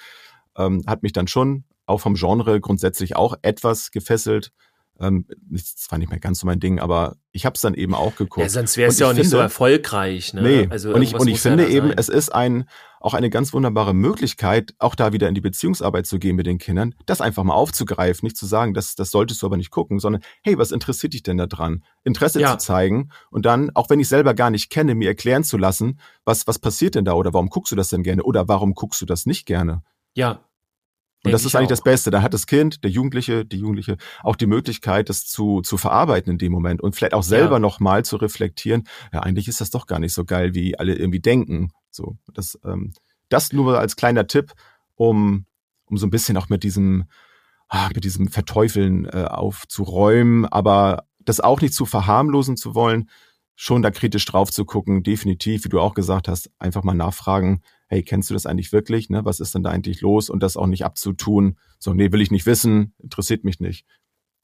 [0.57, 4.51] Ähm, hat mich dann schon auch vom Genre grundsätzlich auch etwas gefesselt.
[5.01, 7.95] Ähm, das war nicht mehr ganz so mein Ding, aber ich habe es dann eben
[7.95, 8.43] auch geguckt.
[8.43, 10.33] ja, sonst wäre es ja auch nicht so finde- erfolgreich.
[10.33, 10.41] Ne?
[10.41, 11.97] Nee, also und ich, und ich ja finde eben, sein.
[11.97, 12.65] es ist ein,
[12.99, 16.59] auch eine ganz wunderbare Möglichkeit, auch da wieder in die Beziehungsarbeit zu gehen mit den
[16.59, 19.99] Kindern, das einfach mal aufzugreifen, nicht zu sagen, das, das solltest du aber nicht gucken,
[19.99, 21.83] sondern hey, was interessiert dich denn da dran?
[22.03, 22.51] Interesse Ja.
[22.57, 25.99] zu zeigen und dann, auch wenn ich selber gar nicht kenne, mir erklären zu lassen,
[26.25, 29.01] was, was passiert denn da oder warum guckst du das denn gerne oder warum guckst
[29.01, 29.81] du das nicht gerne?
[30.13, 30.41] Ja.
[31.23, 31.69] Und das ist eigentlich auch.
[31.69, 32.09] das Beste.
[32.11, 36.31] Da hat das Kind, der Jugendliche, die Jugendliche auch die Möglichkeit, das zu, zu verarbeiten
[36.31, 37.59] in dem Moment und vielleicht auch selber Ja.
[37.59, 38.83] nochmal zu reflektieren.
[39.13, 41.71] Ja, eigentlich ist das doch gar nicht so geil, wie alle irgendwie denken.
[41.91, 42.93] So, das, ähm,
[43.29, 44.53] das nur als kleiner Tipp,
[44.95, 45.45] um,
[45.85, 47.05] um so ein bisschen auch mit diesem,
[47.69, 53.09] ah, mit diesem Verteufeln äh, aufzuräumen, aber das auch nicht zu verharmlosen zu wollen,
[53.55, 57.61] schon da kritisch drauf zu gucken, definitiv, wie du auch gesagt hast, einfach mal nachfragen,
[57.91, 59.09] hey, kennst du das eigentlich wirklich?
[59.09, 59.25] Ne?
[59.25, 60.29] Was ist denn da eigentlich los?
[60.29, 61.57] Und das auch nicht abzutun.
[61.77, 63.85] So, nee, will ich nicht wissen, interessiert mich nicht.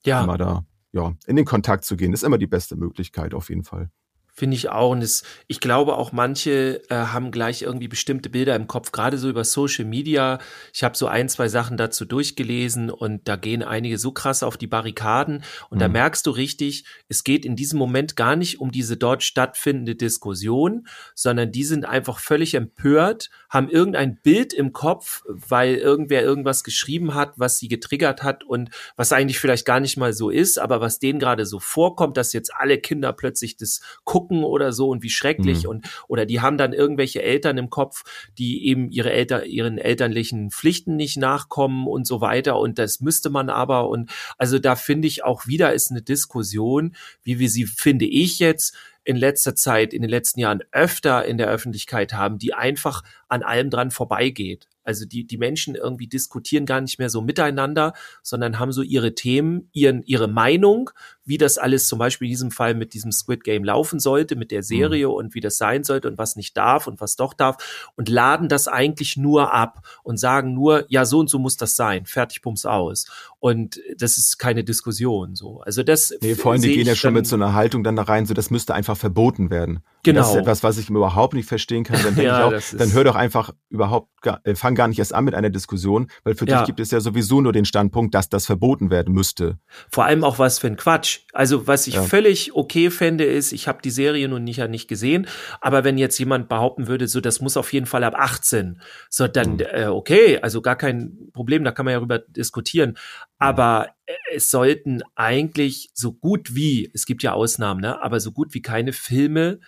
[0.03, 0.21] Ja.
[0.21, 3.63] Immer da, ja, in den Kontakt zu gehen, ist immer die beste Möglichkeit auf jeden
[3.63, 3.89] Fall.
[4.37, 4.91] Finde ich auch.
[4.91, 9.17] Und es, ich glaube auch manche äh, haben gleich irgendwie bestimmte Bilder im Kopf, gerade
[9.17, 10.37] so über Social Media.
[10.75, 14.55] Ich habe so ein, zwei Sachen dazu durchgelesen und da gehen einige so krass auf
[14.55, 15.43] die Barrikaden.
[15.71, 15.93] Und da Mhm.
[15.93, 20.87] merkst du richtig, es geht in diesem Moment gar nicht um diese dort stattfindende Diskussion,
[21.15, 27.15] sondern die sind einfach völlig empört, haben irgendein Bild im Kopf, weil irgendwer irgendwas geschrieben
[27.15, 30.79] hat, was sie getriggert hat und was eigentlich vielleicht gar nicht mal so ist, aber
[30.79, 35.03] was denen gerade so vorkommt, dass jetzt alle Kinder plötzlich das gucken oder so und
[35.03, 35.69] wie schrecklich Mhm.
[35.69, 38.03] und oder die haben dann irgendwelche Eltern im Kopf,
[38.37, 43.29] die eben ihre Eltern ihren elterlichen Pflichten nicht nachkommen und so weiter und das müsste
[43.29, 47.65] man aber und also da finde ich auch wieder ist eine Diskussion, wie wir sie
[47.65, 48.75] finde ich jetzt
[49.07, 53.41] in letzter Zeit, in den letzten Jahren öfter in der Öffentlichkeit haben, die einfach an
[53.41, 54.67] allem dran vorbeigeht.
[54.83, 57.93] Also die, die Menschen irgendwie diskutieren gar nicht mehr so miteinander,
[58.23, 60.91] sondern haben so ihre Themen, ihren, ihre Meinung,
[61.25, 64.49] wie das alles zum Beispiel in diesem Fall mit diesem Squid Game laufen sollte, mit
[64.49, 67.91] der Serie und wie das sein sollte und was nicht darf und was doch darf
[67.97, 71.75] und laden das eigentlich nur ab und sagen nur, ja, so und so muss das
[71.75, 73.07] sein, fertig, pumps aus.
[73.39, 75.59] Und das ist keine Diskussion so.
[75.61, 78.33] Also das Nee, sehe gehen ja schon mit so einer Haltung dann da rein, so
[78.33, 79.79] das müsste einfach verboten werden.
[80.03, 80.19] Genau.
[80.21, 82.01] Und das ist etwas, was ich überhaupt nicht verstehen kann.
[82.03, 85.25] Dann Ja, auch, dann hör doch einfach überhaupt, gar, äh, fang gar nicht erst an
[85.25, 86.57] mit einer Diskussion, weil für Ja.
[86.59, 89.57] dich gibt es ja sowieso nur den Standpunkt, dass das verboten werden müsste.
[89.89, 91.19] Vor allem auch was für ein Quatsch.
[91.33, 92.03] Also was ich Ja.
[92.03, 95.27] völlig okay fände, ist, ich habe die Serie nun nicht, ja nicht gesehen,
[95.61, 98.79] aber wenn jetzt jemand behaupten würde, so das muss auf jeden Fall ab 18,
[99.09, 99.59] so dann Mhm.
[99.73, 102.97] äh, okay, also gar kein Problem, da kann man ja darüber diskutieren.
[103.39, 103.91] Aber äh,
[104.31, 108.61] es sollten eigentlich so gut wie, es gibt ja Ausnahmen, ne, aber so gut wie
[108.61, 109.59] keine Filme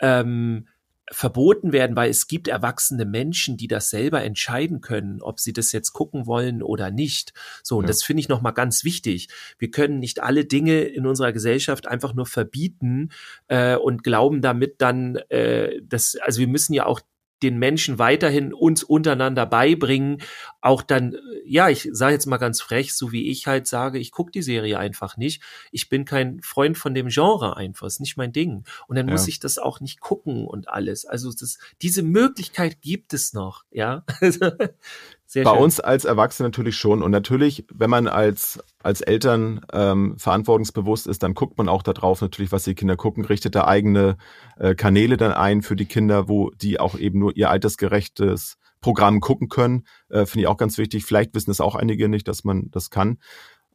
[0.00, 0.68] ähm,
[1.10, 5.70] verboten werden, weil es gibt erwachsene Menschen, die das selber entscheiden können, ob sie das
[5.72, 7.34] jetzt gucken wollen oder nicht.
[7.62, 7.88] So, und Ja.
[7.88, 9.28] das finde ich nochmal ganz wichtig.
[9.58, 13.10] Wir können nicht alle Dinge in unserer Gesellschaft einfach nur verbieten
[13.48, 17.00] äh, und glauben damit dann, äh, dass, also wir müssen ja auch
[17.44, 20.22] den Menschen weiterhin uns untereinander beibringen,
[20.60, 24.12] auch dann, ja, ich sage jetzt mal ganz frech, so wie ich halt sage, ich
[24.12, 25.42] gucke die Serie einfach nicht.
[25.70, 28.64] Ich bin kein Freund von dem Genre einfach, ist nicht mein Ding.
[28.88, 29.12] Und dann ja.
[29.12, 31.04] muss ich das auch nicht gucken und alles.
[31.04, 34.04] Also das, diese Möglichkeit gibt es noch, ja.
[35.34, 35.64] Sehr Bei schön.
[35.64, 37.02] uns als Erwachsene natürlich schon.
[37.02, 42.20] Und natürlich, wenn man als, als Eltern ähm, verantwortungsbewusst ist, dann guckt man auch darauf
[42.20, 44.16] natürlich, was die Kinder gucken, richtet da eigene
[44.60, 49.18] äh, Kanäle dann ein für die Kinder, wo die auch eben nur ihr altersgerechtes Programm
[49.18, 49.88] gucken können.
[50.08, 51.04] Äh, Finde ich auch ganz wichtig.
[51.04, 53.18] Vielleicht wissen es auch einige nicht, dass man das kann.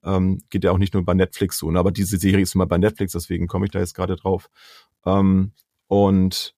[0.02, 1.78] Ähm, geht ja auch nicht nur bei Netflix so, ne?
[1.78, 4.50] aber diese Serie ist immer bei Netflix, deswegen komme ich da jetzt gerade drauf.
[5.06, 5.52] Ähm,
[5.88, 6.56] und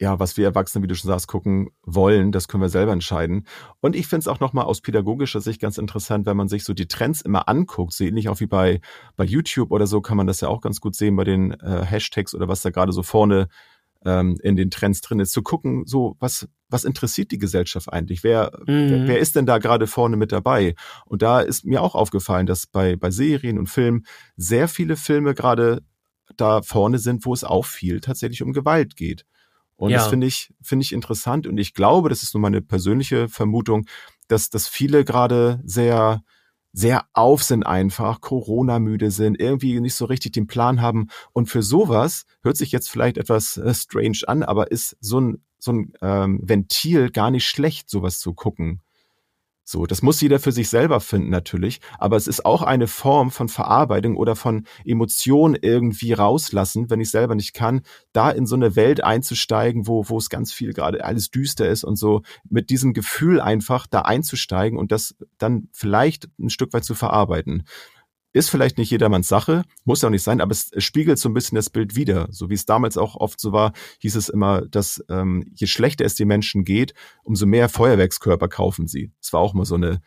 [0.00, 3.46] ja, was wir Erwachsene, wie du schon sagst, gucken wollen, das können wir selber entscheiden.
[3.80, 6.72] Und ich finde es auch nochmal aus pädagogischer Sicht ganz interessant, wenn man sich so
[6.72, 8.80] die Trends immer anguckt, so ähnlich auch wie bei,
[9.16, 11.84] bei YouTube oder so, kann man das ja auch ganz gut sehen bei den äh,
[11.84, 13.48] Hashtags oder was da gerade so vorne
[14.04, 18.22] ähm, in den Trends drin ist, zu gucken, so was, was interessiert die Gesellschaft eigentlich?
[18.22, 18.90] Wer, mhm.
[18.90, 20.74] wer, wer ist denn da gerade vorne mit dabei?
[21.06, 24.04] Und da ist mir auch aufgefallen, dass bei, bei Serien und Filmen
[24.36, 25.82] sehr viele Filme gerade
[26.36, 29.24] da vorne sind, wo es auch viel tatsächlich um Gewalt geht.
[29.78, 29.98] Und ja.
[29.98, 31.46] das finde ich, finde ich interessant.
[31.46, 33.86] Und ich glaube, das ist nur meine persönliche Vermutung,
[34.26, 36.22] dass, dass viele gerade sehr,
[36.72, 41.06] sehr auf sind einfach, Corona-müde sind, irgendwie nicht so richtig den Plan haben.
[41.32, 45.42] Und für sowas hört sich jetzt vielleicht etwas äh, strange an, aber ist so ein,
[45.60, 48.82] so ein ähm, Ventil gar nicht schlecht, sowas zu gucken.
[49.70, 53.30] So, das muss jeder für sich selber finden natürlich, aber es ist auch eine Form
[53.30, 57.82] von Verarbeitung oder von Emotionen irgendwie rauslassen, wenn ich selber nicht kann,
[58.14, 61.84] da in so eine Welt einzusteigen, wo wo es ganz viel gerade alles düster ist
[61.84, 66.84] und so mit diesem Gefühl einfach da einzusteigen und das dann vielleicht ein Stück weit
[66.84, 67.64] zu verarbeiten.
[68.34, 71.30] Ist vielleicht nicht jedermanns Sache, muss ja auch nicht sein, aber es, es spiegelt so
[71.30, 72.28] ein bisschen das Bild wider.
[72.30, 76.04] So wie es damals auch oft so war, hieß es immer, dass ähm, je schlechter
[76.04, 76.92] es den Menschen geht,
[77.24, 79.12] umso mehr Feuerwerkskörper kaufen sie.
[79.20, 80.02] Es war auch mal so eine,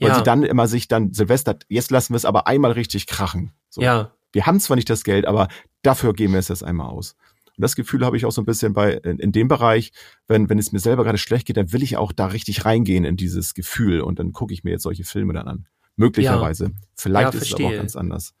[0.00, 0.16] weil ja.
[0.16, 3.52] sie dann immer sich dann Silvester, jetzt lassen wir es aber einmal richtig krachen.
[3.70, 3.80] So.
[3.80, 4.12] Ja.
[4.32, 5.48] Wir haben zwar nicht das Geld, aber
[5.82, 7.16] dafür geben wir es jetzt einmal aus.
[7.56, 9.92] Und das Gefühl habe ich auch so ein bisschen bei in, in, dem Bereich,
[10.26, 13.04] wenn wenn es mir selber gerade schlecht geht, dann will ich auch da richtig reingehen
[13.04, 15.66] in dieses Gefühl und dann gucke ich mir jetzt solche Filme dann an.
[15.96, 16.64] Möglicherweise.
[16.64, 16.70] Ja.
[16.96, 18.34] Vielleicht ja, ist es aber auch ganz anders.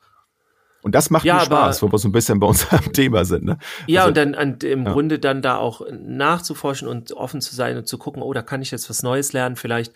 [0.82, 3.44] Und das macht ja, mir Spaß, wo wir so ein bisschen bei unserem Thema sind.
[3.44, 3.58] Ne?
[3.86, 4.92] Ja, also, und dann an, im ja.
[4.92, 8.62] Grunde dann da auch nachzuforschen und offen zu sein und zu gucken, oh, da kann
[8.62, 9.56] ich jetzt was Neues lernen.
[9.56, 9.92] Vielleicht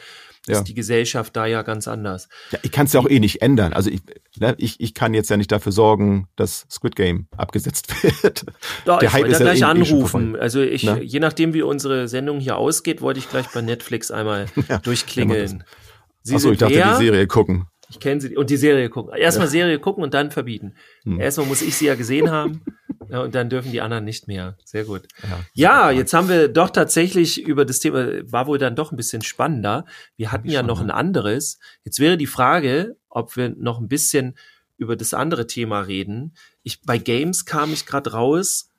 [0.49, 2.29] ist die Gesellschaft da ja ganz anders.
[2.53, 3.73] Ja, ich kann es ja auch eh nicht ändern.
[3.73, 4.03] Also ich,
[4.39, 7.93] ne, ich, ich kann jetzt ja nicht dafür sorgen, dass Squid Game abgesetzt
[8.23, 8.45] wird.
[8.85, 10.35] Doch, Der ich wollte ja gleich eh, eh anrufen.
[10.37, 11.03] Eh also ich, ne?
[11.03, 14.47] je nachdem, wie unsere Sendung hier ausgeht, wollte ich gleich bei Netflix einmal
[14.85, 15.65] durchklingeln.
[16.27, 16.99] Sie Achso, ich dachte, wer?
[16.99, 17.67] die Serie gucken.
[17.89, 19.15] Ich kenne sie und die Serie gucken.
[19.15, 19.51] Erstmal ja.
[19.53, 20.75] Serie gucken und dann verbieten.
[21.05, 21.21] Hm.
[21.21, 22.63] Erstmal muss ich sie ja gesehen haben
[23.09, 24.57] ja, und dann dürfen die anderen nicht mehr.
[24.65, 25.03] Sehr gut.
[25.23, 28.97] Ja, ja jetzt haben wir doch tatsächlich über das Thema, war wohl dann doch ein
[28.97, 29.85] bisschen spannender.
[30.17, 31.61] Wir hatten ja noch ein anderes.
[31.85, 34.37] Jetzt wäre die Frage, ob wir noch ein bisschen
[34.79, 36.35] über das andere Thema reden.
[36.65, 38.71] Ich, bei Games kam ich gerade raus,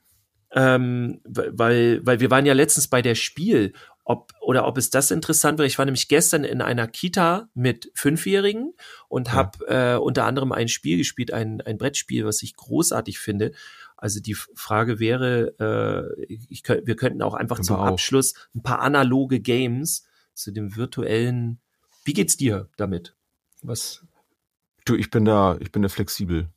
[0.52, 3.74] ähm, weil, weil wir waren ja letztens bei der Spiel
[4.10, 5.67] ob oder ob es das interessant wäre.
[5.67, 8.74] Ich war nämlich gestern in einer Kita mit Fünfjährigen
[9.10, 9.34] und ja.
[9.34, 13.52] habe äh, unter anderem ein Spiel gespielt, ein, ein Brettspiel, was ich großartig finde.
[13.98, 17.86] Also die Frage wäre, äh, ich, wir könnten auch einfach zum auch.
[17.86, 21.60] Abschluss ein paar analoge Games zu dem virtuellen.
[22.06, 23.13] Wie geht's dir damit?
[23.62, 24.06] Was?
[24.86, 26.48] Du, ich bin da, ich bin da flexibel.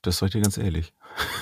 [0.00, 0.94] Das sag ich dir ganz ehrlich.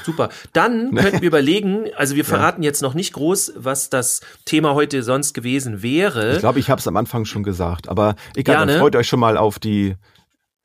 [0.05, 0.29] Super.
[0.53, 2.69] Dann könnten wir überlegen, also wir verraten ja.
[2.69, 6.35] jetzt noch nicht groß, was das Thema heute sonst gewesen wäre.
[6.35, 8.73] Ich glaube, ich habe es am Anfang schon gesagt, aber egal, Gerne.
[8.73, 9.97] dann freut euch schon mal auf die,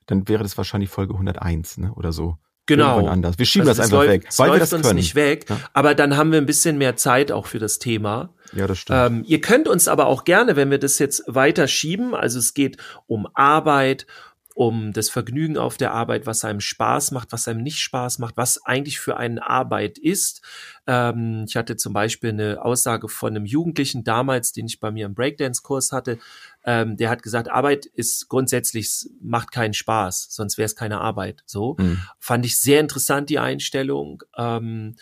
[0.05, 2.37] dann wäre das wahrscheinlich Folge 101 ne, oder so.
[2.65, 3.05] Genau.
[3.07, 3.37] anders.
[3.39, 4.95] Wir schieben also das einfach läuft, weg, weil wir das uns können.
[4.95, 5.45] nicht weg.
[5.49, 5.59] Ja.
[5.73, 8.29] Aber dann haben wir ein bisschen mehr Zeit auch für das Thema.
[8.53, 8.99] Ja, das stimmt.
[8.99, 12.53] Ähm, ihr könnt uns aber auch gerne, wenn wir das jetzt weiter schieben, also es
[12.53, 14.07] geht um Arbeit,
[14.53, 18.37] um das Vergnügen auf der Arbeit, was einem Spaß macht, was einem nicht Spaß macht,
[18.37, 20.41] was eigentlich für einen Arbeit ist.
[20.85, 25.05] Ähm, ich hatte zum Beispiel eine Aussage von einem Jugendlichen damals, den ich bei mir
[25.05, 26.19] im Breakdance-Kurs hatte.
[26.65, 31.43] Ähm, der hat gesagt, Arbeit ist grundsätzlich, macht keinen Spaß, sonst wäre es keine Arbeit.
[31.45, 32.01] So mhm.
[32.19, 34.23] fand ich sehr interessant die Einstellung.
[34.37, 34.95] Ähm,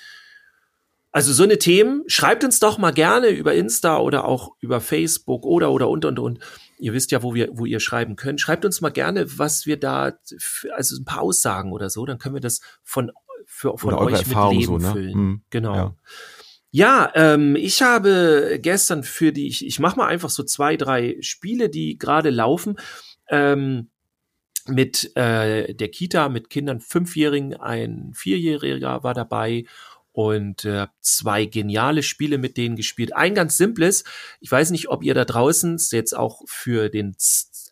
[1.13, 5.45] also so eine Themen, schreibt uns doch mal gerne über Insta oder auch über Facebook
[5.45, 6.39] oder oder und und und
[6.81, 8.41] Ihr wisst ja, wo wir, wo ihr schreiben könnt.
[8.41, 10.13] Schreibt uns mal gerne, was wir da,
[10.75, 13.11] also ein paar Aussagen oder so, dann können wir das von,
[13.45, 14.91] für, von euch mit Leben so, ne?
[14.91, 15.17] füllen.
[15.17, 15.41] Mhm.
[15.51, 15.75] Genau.
[15.75, 15.95] Ja.
[16.73, 21.17] Ja, ähm, ich habe gestern für die, ich, ich mache mal einfach so zwei, drei
[21.19, 22.77] Spiele, die gerade laufen,
[23.27, 23.89] ähm,
[24.67, 29.65] mit äh, der Kita, mit Kindern, Fünfjährigen, ein Vierjähriger war dabei
[30.11, 33.15] und äh, zwei geniale Spiele mit denen gespielt.
[33.15, 34.03] Ein ganz simples,
[34.39, 37.15] ich weiß nicht, ob ihr da draußen jetzt auch für den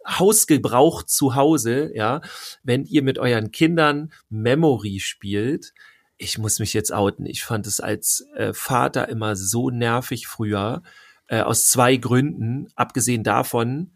[0.07, 2.21] Hausgebrauch zu Hause, ja,
[2.63, 5.73] wenn ihr mit euren Kindern Memory spielt,
[6.17, 7.25] ich muss mich jetzt outen.
[7.25, 10.83] Ich fand es als äh, Vater immer so nervig früher,
[11.27, 12.67] äh, aus zwei Gründen.
[12.75, 13.93] Abgesehen davon,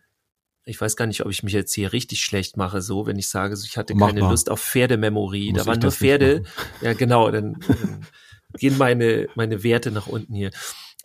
[0.66, 3.28] ich weiß gar nicht, ob ich mich jetzt hier richtig schlecht mache, so, wenn ich
[3.28, 4.30] sage, ich hatte Mach keine mal.
[4.32, 5.54] Lust auf Pferdememory.
[5.54, 6.44] Da waren nur Pferde.
[6.82, 8.06] Ja, genau, dann, dann
[8.58, 10.52] gehen meine, meine Werte nach unten hier.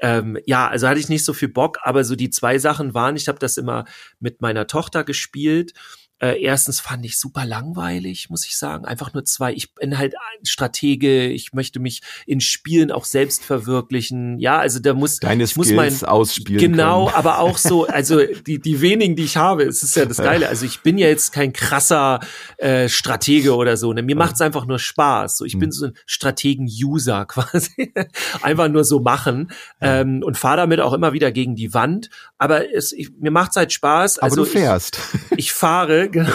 [0.01, 3.17] Ähm, ja, also hatte ich nicht so viel Bock, aber so die zwei Sachen waren,
[3.17, 3.85] ich habe das immer
[4.21, 5.73] mit meiner Tochter gespielt
[6.21, 8.85] äh, erstens fand ich super langweilig, muss ich sagen.
[8.85, 9.53] Einfach nur zwei.
[9.53, 11.29] Ich bin halt ein Stratege.
[11.29, 14.39] Ich möchte mich in Spielen auch selbst verwirklichen.
[14.41, 16.61] Ja, also da muss Deine ich Skills muss mein ausspielen.
[16.61, 17.17] Genau, können.
[17.17, 17.87] aber auch so.
[17.99, 20.49] Also die die wenigen, die ich habe, es ist ja das Geile.
[20.49, 22.21] Also ich bin ja jetzt kein krasser
[22.59, 23.93] äh, Stratege oder so.
[23.93, 24.03] Ne?
[24.03, 25.39] Mir macht's einfach nur Spaß.
[25.39, 25.73] So, ich bin hm.
[25.73, 27.93] so ein Strategen-User quasi.
[28.43, 29.51] einfach nur so machen
[29.81, 32.11] ähm, und fahre damit auch immer wieder gegen die Wand.
[32.37, 34.19] Aber es, ich, mir macht's halt Spaß.
[34.19, 35.01] Also aber du fährst.
[35.31, 36.31] Ich, ich fahre genau.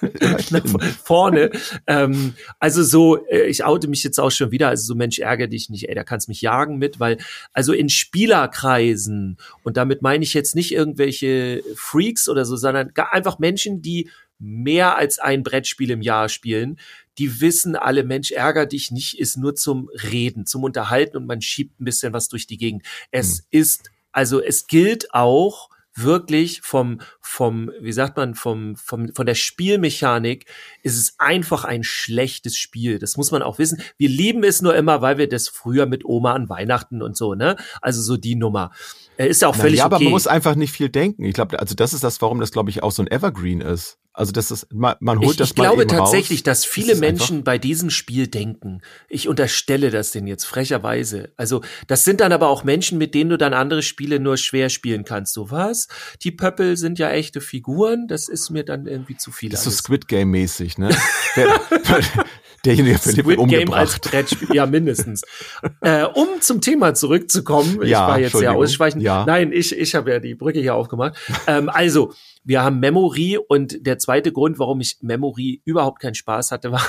[1.02, 1.50] Vorne.
[1.86, 5.48] Ähm, also so, äh, ich oute mich jetzt auch schon wieder, also so Mensch, ärgere
[5.48, 7.18] dich nicht, ey, da kannst mich jagen mit, weil,
[7.52, 13.38] also in Spielerkreisen, und damit meine ich jetzt nicht irgendwelche Freaks oder so, sondern einfach
[13.38, 16.78] Menschen, die mehr als ein Brettspiel im Jahr spielen,
[17.18, 21.40] die wissen alle, Mensch, ärger dich nicht, ist nur zum Reden, zum Unterhalten und man
[21.40, 22.84] schiebt ein bisschen was durch die Gegend.
[23.10, 23.44] Es hm.
[23.50, 29.34] ist, also es gilt auch, wirklich vom, vom, wie sagt man, vom, vom, von der
[29.34, 30.46] Spielmechanik
[30.82, 32.98] ist es einfach ein schlechtes Spiel.
[32.98, 33.80] Das muss man auch wissen.
[33.96, 37.34] Wir lieben es nur immer, weil wir das früher mit Oma an Weihnachten und so,
[37.34, 37.56] ne?
[37.80, 38.70] Also so die Nummer.
[39.16, 39.94] Ist ja auch völlig Na, ja, okay.
[39.94, 41.24] aber man muss einfach nicht viel denken.
[41.24, 43.98] Ich glaube, also das ist das, warum das, glaube ich, auch so ein Evergreen ist.
[44.16, 46.44] Also das ist, man, man holt ich, das ich mal Ich glaube tatsächlich, raus.
[46.44, 48.80] dass viele Menschen bei diesem Spiel denken.
[49.10, 51.34] Ich unterstelle das denn jetzt frecherweise.
[51.36, 54.70] Also das sind dann aber auch Menschen, mit denen du dann andere Spiele nur schwer
[54.70, 55.34] spielen kannst.
[55.34, 55.88] So was?
[56.22, 58.08] Die Pöppel sind ja echte Figuren.
[58.08, 59.50] Das ist mir dann irgendwie zu viel.
[59.50, 60.96] Das ist so Squid Game mäßig, ne?
[62.64, 65.22] Derjenige Squid Game als Brettspiel, ja mindestens.
[65.82, 69.02] äh, um zum Thema zurückzukommen, ich ja, war jetzt sehr ausschweichend.
[69.02, 69.24] Ja.
[69.26, 71.16] Nein, ich, ich habe ja die Brücke hier aufgemacht.
[71.46, 72.14] ähm, also,
[72.46, 76.82] wir haben Memory und der zweite Grund, warum ich Memory überhaupt keinen Spaß hatte, war,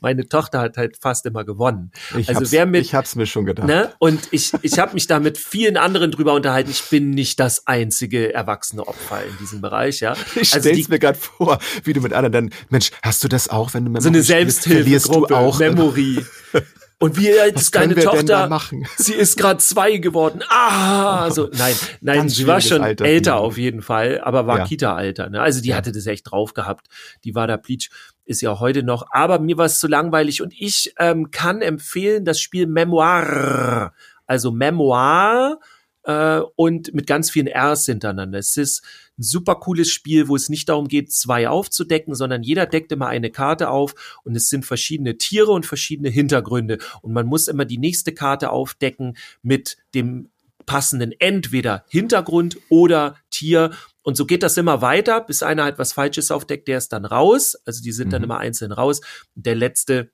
[0.00, 1.90] meine Tochter hat halt fast immer gewonnen.
[2.16, 3.66] Ich also wer mit, ich hab's mir schon gedacht.
[3.66, 3.92] Ne?
[3.98, 6.70] Und ich, ich habe mich da mit vielen anderen drüber unterhalten.
[6.70, 10.14] Ich bin nicht das einzige erwachsene Opfer in diesem Bereich, ja.
[10.40, 13.48] Ich also stell's mir gerade vor, wie du mit anderen dann, Mensch, hast du das
[13.48, 16.24] auch, wenn du Memory So eine Selbsthilfegruppe, auch Memory.
[17.00, 18.60] Und wie ist deine Tochter?
[18.96, 20.42] Sie ist gerade zwei geworden.
[20.48, 23.04] Ah, also nein, nein, sie war schon Alter.
[23.04, 24.64] älter auf jeden Fall, aber war ja.
[24.64, 25.30] Kita-Alter.
[25.30, 25.40] Ne?
[25.40, 25.76] Also die ja.
[25.76, 26.88] hatte das echt drauf gehabt.
[27.22, 27.90] Die war da Pleach,
[28.24, 29.06] ist ja heute noch.
[29.12, 33.92] Aber mir war es zu langweilig und ich ähm, kann empfehlen das Spiel Memoir.
[34.26, 35.60] Also Memoir
[36.08, 38.38] äh, und mit ganz vielen Rs hintereinander.
[38.38, 38.82] Es ist
[39.18, 43.08] ein super cooles Spiel, wo es nicht darum geht, zwei aufzudecken, sondern jeder deckt immer
[43.08, 46.78] eine Karte auf und es sind verschiedene Tiere und verschiedene Hintergründe.
[47.02, 50.30] Und man muss immer die nächste Karte aufdecken mit dem
[50.64, 53.70] passenden entweder Hintergrund oder Tier.
[54.02, 57.04] Und so geht das immer weiter, bis einer halt was Falsches aufdeckt, der ist dann
[57.04, 57.54] raus.
[57.66, 58.12] Also die sind mhm.
[58.12, 59.02] dann immer einzeln raus.
[59.34, 60.10] Der letzte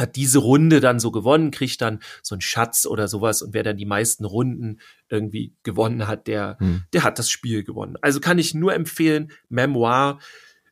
[0.00, 3.62] hat diese Runde dann so gewonnen, kriegt dann so einen Schatz oder sowas und wer
[3.62, 6.84] dann die meisten Runden irgendwie gewonnen hat, der, hm.
[6.92, 7.96] der hat das Spiel gewonnen.
[8.00, 10.18] Also kann ich nur empfehlen, Memoir,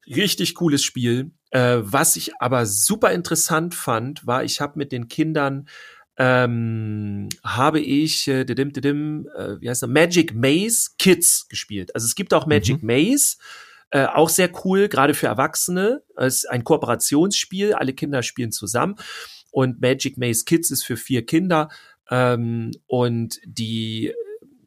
[0.07, 1.33] richtig cooles Spiel.
[1.51, 5.69] Äh, was ich aber super interessant fand, war, ich habe mit den Kindern
[6.19, 9.91] ähm, habe ich äh, didim, didim, äh, wie heißt das?
[9.91, 11.95] Magic Maze Kids gespielt.
[11.95, 12.87] Also es gibt auch Magic mhm.
[12.87, 13.37] Maze
[13.91, 16.03] äh, auch sehr cool, gerade für Erwachsene.
[16.17, 18.97] Es ist ein Kooperationsspiel, alle Kinder spielen zusammen.
[19.51, 21.69] Und Magic Maze Kids ist für vier Kinder.
[22.11, 24.13] Ähm, und die,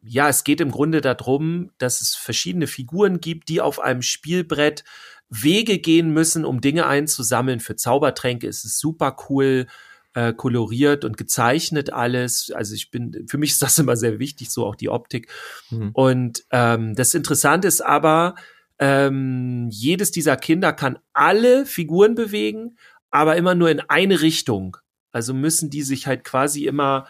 [0.02, 4.84] ja, es geht im Grunde darum, dass es verschiedene Figuren gibt, die auf einem Spielbrett
[5.28, 7.60] Wege gehen müssen, um Dinge einzusammeln.
[7.60, 9.66] Für Zaubertränke ist es super cool
[10.14, 12.50] äh, koloriert und gezeichnet alles.
[12.54, 15.28] Also ich bin, für mich ist das immer sehr wichtig, so auch die Optik.
[15.70, 15.90] Mhm.
[15.92, 18.34] Und ähm, das Interessante ist aber,
[18.80, 22.76] ähm, jedes dieser Kinder kann alle Figuren bewegen,
[23.10, 24.78] aber immer nur in eine Richtung.
[25.12, 27.06] Also müssen die sich halt quasi immer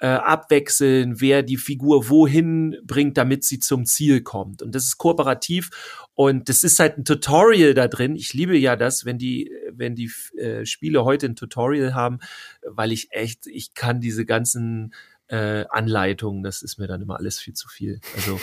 [0.00, 4.62] äh, abwechseln, wer die Figur wohin bringt, damit sie zum Ziel kommt.
[4.62, 5.70] Und das ist kooperativ
[6.14, 8.14] und das ist halt ein Tutorial da drin.
[8.14, 12.20] Ich liebe ja das, wenn die, wenn die äh, Spiele heute ein Tutorial haben,
[12.64, 14.94] weil ich echt, ich kann diese ganzen
[15.28, 18.00] äh, Anleitungen, das ist mir dann immer alles viel zu viel.
[18.16, 18.40] Also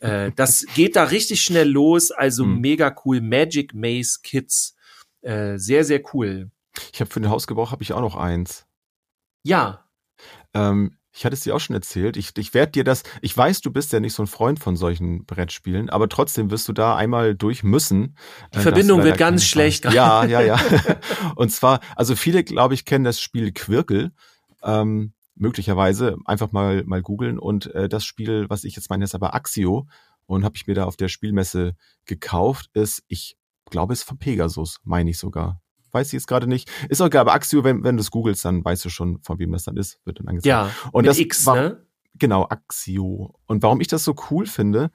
[0.00, 2.60] äh, das geht da richtig schnell los, also mhm.
[2.60, 3.20] mega cool.
[3.20, 4.76] Magic Maze Kids,
[5.20, 6.50] äh, sehr, sehr cool.
[6.92, 8.66] Ich habe für den Hausgebrauch habe ich auch noch eins.
[9.42, 9.84] Ja.
[10.54, 12.16] Ähm, ich hatte es dir auch schon erzählt.
[12.16, 14.76] Ich, ich werde dir das, ich weiß, du bist ja nicht so ein Freund von
[14.76, 18.16] solchen Brettspielen, aber trotzdem wirst du da einmal durch müssen.
[18.54, 19.84] Die äh, Verbindung wird ganz schlecht.
[19.92, 20.58] Ja, ja, ja.
[21.36, 24.12] Und zwar, also viele, glaube ich, kennen das Spiel Quirkel.
[24.62, 29.14] Ähm, möglicherweise einfach mal mal googeln und äh, das Spiel, was ich jetzt meine, ist
[29.14, 29.86] aber Axio
[30.26, 31.74] und habe ich mir da auf der Spielmesse
[32.04, 33.36] gekauft, ist ich
[33.70, 35.60] glaube, es ist von Pegasus, meine ich sogar.
[35.92, 36.70] Weiß ich jetzt gerade nicht.
[36.88, 39.38] Ist auch egal, aber Axio, wenn, wenn du es googelst, dann weißt du schon, von
[39.38, 40.46] wem das dann ist, wird dann angezeigt.
[40.46, 41.86] Ja, und das X, war, ne?
[42.14, 43.38] Genau, Axio.
[43.46, 44.90] Und warum ich das so cool finde,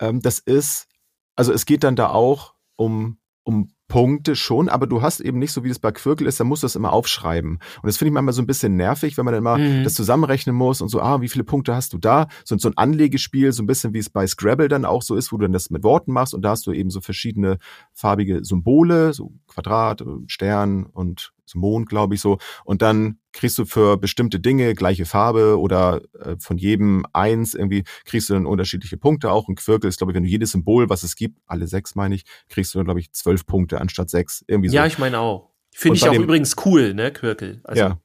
[0.00, 0.86] ähm, das ist,
[1.34, 5.52] also es geht dann da auch um, um Punkte schon, aber du hast eben nicht
[5.52, 7.52] so wie das bei Quirkel ist, da musst du das immer aufschreiben.
[7.52, 9.82] Und das finde ich manchmal so ein bisschen nervig, wenn man dann immer mhm.
[9.82, 12.28] das zusammenrechnen muss und so, ah, wie viele Punkte hast du da?
[12.44, 15.32] So, so ein Anlegespiel, so ein bisschen wie es bei Scrabble dann auch so ist,
[15.32, 17.58] wo du dann das mit Worten machst und da hast du eben so verschiedene
[17.92, 22.38] farbige Symbole, so Quadrat, Stern und so Mond, glaube ich so.
[22.64, 27.84] Und dann kriegst du für bestimmte Dinge gleiche Farbe oder äh, von jedem eins irgendwie
[28.04, 29.30] kriegst du dann unterschiedliche Punkte.
[29.30, 31.94] Auch ein Quirkel ist, glaube ich, wenn du jedes Symbol, was es gibt, alle sechs
[31.94, 34.44] meine ich, kriegst du dann, glaube ich, zwölf Punkte anstatt sechs.
[34.48, 34.74] Irgendwie so.
[34.74, 35.50] Ja, ich meine auch.
[35.72, 37.60] Finde ich auch dem, übrigens cool, ne, Quirkel.
[37.62, 37.80] Also.
[37.80, 38.00] Ja.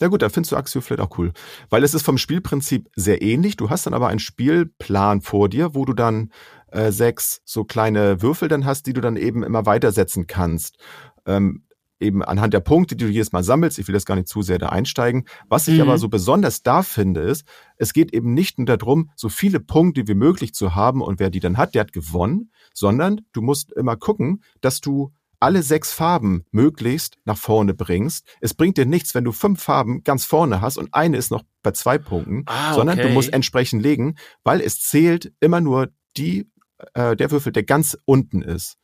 [0.00, 1.32] Ja gut, da findest du Axio vielleicht auch cool.
[1.70, 3.56] Weil es ist vom Spielprinzip sehr ähnlich.
[3.56, 6.32] Du hast dann aber einen Spielplan vor dir, wo du dann
[6.72, 10.78] äh, sechs so kleine Würfel dann hast, die du dann eben immer weitersetzen kannst.
[11.26, 11.62] Ähm,
[12.04, 13.78] eben anhand der Punkte, die du jedes Mal sammelst.
[13.78, 15.24] Ich will das gar nicht zu sehr da einsteigen.
[15.48, 15.82] Was ich mhm.
[15.82, 17.44] aber so besonders da finde, ist,
[17.76, 21.30] es geht eben nicht nur darum, so viele Punkte wie möglich zu haben und wer
[21.30, 25.92] die dann hat, der hat gewonnen, sondern du musst immer gucken, dass du alle sechs
[25.92, 28.26] Farben möglichst nach vorne bringst.
[28.40, 31.42] Es bringt dir nichts, wenn du fünf Farben ganz vorne hast und eine ist noch
[31.62, 32.76] bei zwei Punkten, ah, okay.
[32.76, 36.48] sondern du musst entsprechend legen, weil es zählt immer nur die,
[36.94, 38.78] äh, der Würfel, der ganz unten ist.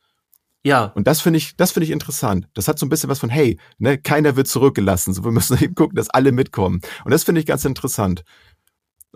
[0.63, 0.85] Ja.
[0.95, 2.47] Und das finde ich, das finde ich interessant.
[2.53, 5.13] Das hat so ein bisschen was von, hey, ne, keiner wird zurückgelassen.
[5.13, 6.81] So, wir müssen eben gucken, dass alle mitkommen.
[7.03, 8.23] Und das finde ich ganz interessant.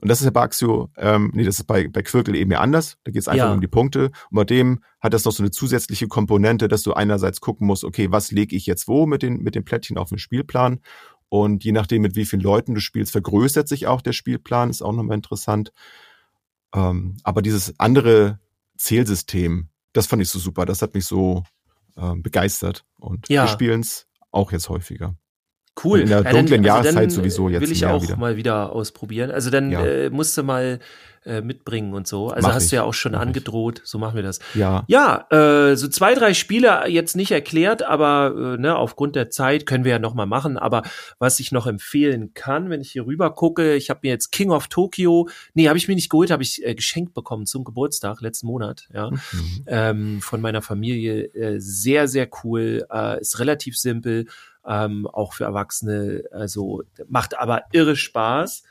[0.02, 2.60] Und das ist ja bei Axio, ähm, nee, das ist bei, bei Quirkel eben ja
[2.60, 2.98] anders.
[3.06, 3.54] Da geht es einfach ja.
[3.54, 4.12] um die Punkte.
[4.30, 7.84] Und bei dem hat das noch so eine zusätzliche Komponente, dass du einerseits gucken musst,
[7.84, 10.82] okay, was lege ich jetzt wo mit den, mit den Plättchen auf dem Spielplan?
[11.30, 14.82] Und je nachdem, mit wie vielen Leuten du spielst, vergrößert sich auch der Spielplan, ist
[14.82, 15.72] auch nochmal interessant.
[16.74, 18.40] Ähm, aber dieses andere
[18.78, 20.66] Zählsystem, das fand ich so super.
[20.66, 21.44] Das hat mich so
[21.96, 22.86] äh, begeistert.
[23.00, 23.44] Und ja.
[23.44, 25.16] wir spielen es auch jetzt häufiger.
[25.84, 26.02] Cool.
[26.02, 27.62] In der dunklen ja, dann, also Jahreszeit sowieso jetzt.
[27.62, 28.18] Will ich auch wieder.
[28.18, 29.32] mal wieder ausprobieren.
[29.32, 29.86] Also dann ja.
[29.86, 30.80] äh, musst du mal
[31.26, 32.30] äh, mitbringen und so.
[32.30, 32.70] Also Mach hast ich.
[32.70, 33.82] du ja auch schon Mach angedroht.
[33.84, 33.90] Ich.
[33.90, 34.40] So machen wir das.
[34.54, 34.84] Ja.
[34.88, 39.66] Ja, äh, so zwei, drei Spiele jetzt nicht erklärt, aber äh, ne, aufgrund der Zeit
[39.66, 40.58] können wir ja noch mal machen.
[40.58, 40.84] Aber
[41.18, 44.52] was ich noch empfehlen kann, wenn ich hier rüber gucke, ich habe mir jetzt King
[44.52, 48.22] of Tokyo, nee, habe ich mir nicht geholt, habe ich äh, geschenkt bekommen zum Geburtstag
[48.22, 49.64] letzten Monat, ja, mhm.
[49.66, 51.24] ähm, von meiner Familie.
[51.34, 54.28] Äh, sehr, sehr cool, äh, ist relativ simpel,
[54.68, 56.24] ähm, auch für Erwachsene.
[56.32, 58.64] Also macht aber irre Spaß.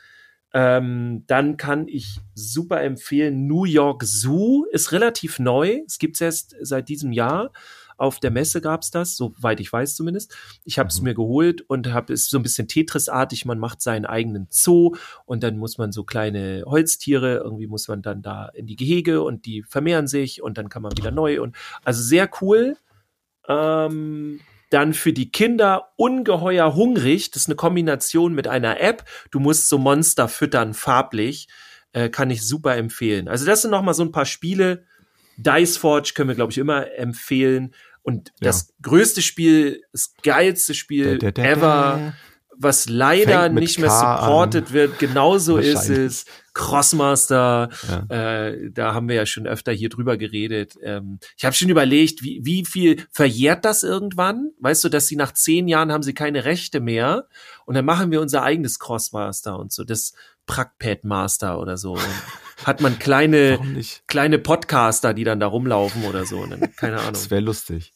[0.53, 5.81] Ähm, dann kann ich super empfehlen, New York Zoo ist relativ neu.
[5.85, 7.51] Es gibt es erst seit diesem Jahr.
[7.97, 10.35] Auf der Messe gab's das, soweit ich weiß zumindest.
[10.63, 11.05] Ich habe es mhm.
[11.05, 13.45] mir geholt und habe es so ein bisschen Tetris-artig.
[13.45, 18.01] Man macht seinen eigenen Zoo und dann muss man so kleine Holztiere, irgendwie muss man
[18.01, 21.41] dann da in die Gehege und die vermehren sich und dann kann man wieder neu
[21.41, 22.77] und also sehr cool.
[23.47, 24.39] Ähm,
[24.75, 27.31] dann für die Kinder ungeheuer hungrig.
[27.31, 29.05] Das ist eine Kombination mit einer App.
[29.31, 31.47] Du musst so Monster füttern, farblich.
[31.93, 33.29] Äh, kann ich super empfehlen.
[33.29, 34.83] Also das sind noch mal so ein paar Spiele.
[35.37, 37.73] Dice Forge können wir, glaube ich, immer empfehlen.
[38.03, 38.47] Und ja.
[38.47, 42.13] das größte Spiel, das geilste Spiel da, da, da, ever,
[42.57, 44.73] was leider nicht mehr supported an.
[44.73, 46.25] wird, genauso ist es.
[46.53, 47.69] Crossmaster,
[48.09, 48.47] ja.
[48.47, 50.75] äh, da haben wir ja schon öfter hier drüber geredet.
[50.81, 54.51] Ähm, ich habe schon überlegt, wie, wie viel verjährt das irgendwann?
[54.59, 57.27] Weißt du, dass sie nach zehn Jahren haben sie keine Rechte mehr
[57.65, 60.13] und dann machen wir unser eigenes Crossmaster und so, das
[60.45, 61.97] Prackpad Master oder so.
[62.63, 63.59] hat man kleine,
[64.07, 66.45] kleine Podcaster, die dann da rumlaufen oder so.
[66.45, 67.13] Dann, keine Ahnung.
[67.13, 67.93] Das wäre lustig.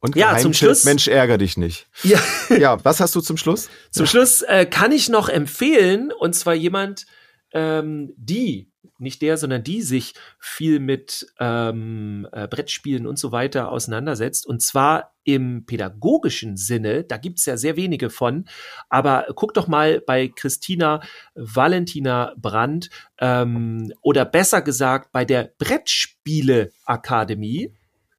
[0.00, 0.84] Und ja, zum Schluss.
[0.84, 1.86] Mensch, ärger dich nicht.
[2.02, 2.18] Ja.
[2.58, 3.68] ja, was hast du zum Schluss?
[3.90, 4.06] Zum.
[4.06, 7.06] Schluss äh, kann ich noch empfehlen, und zwar jemand,
[7.52, 13.70] ähm, die, nicht der, sondern die sich viel mit ähm, äh, Brettspielen und so weiter
[13.70, 14.46] auseinandersetzt.
[14.46, 18.46] Und zwar im pädagogischen Sinne, da gibt's ja sehr wenige von,
[18.88, 21.00] aber guck doch mal bei Christina
[21.34, 27.74] Valentina Brandt ähm, oder besser gesagt bei der Brettspiele Akademie.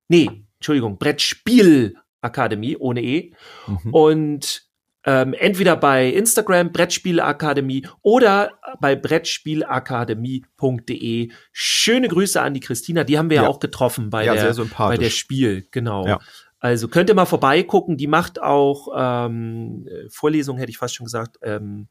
[0.07, 3.33] Nee, Entschuldigung, Brettspielakademie ohne E.
[3.65, 3.93] Mhm.
[3.93, 4.67] Und
[5.03, 11.31] ähm, entweder bei Instagram Brettspielakademie oder bei Brettspielakademie.de.
[11.51, 14.53] Schöne Grüße an die Christina, die haben wir ja, ja auch getroffen bei, ja, der,
[14.77, 16.05] bei der Spiel, genau.
[16.05, 16.19] Ja.
[16.59, 17.97] Also könnt ihr mal vorbeigucken.
[17.97, 21.39] Die macht auch ähm, Vorlesungen, hätte ich fast schon gesagt.
[21.41, 21.87] Ähm,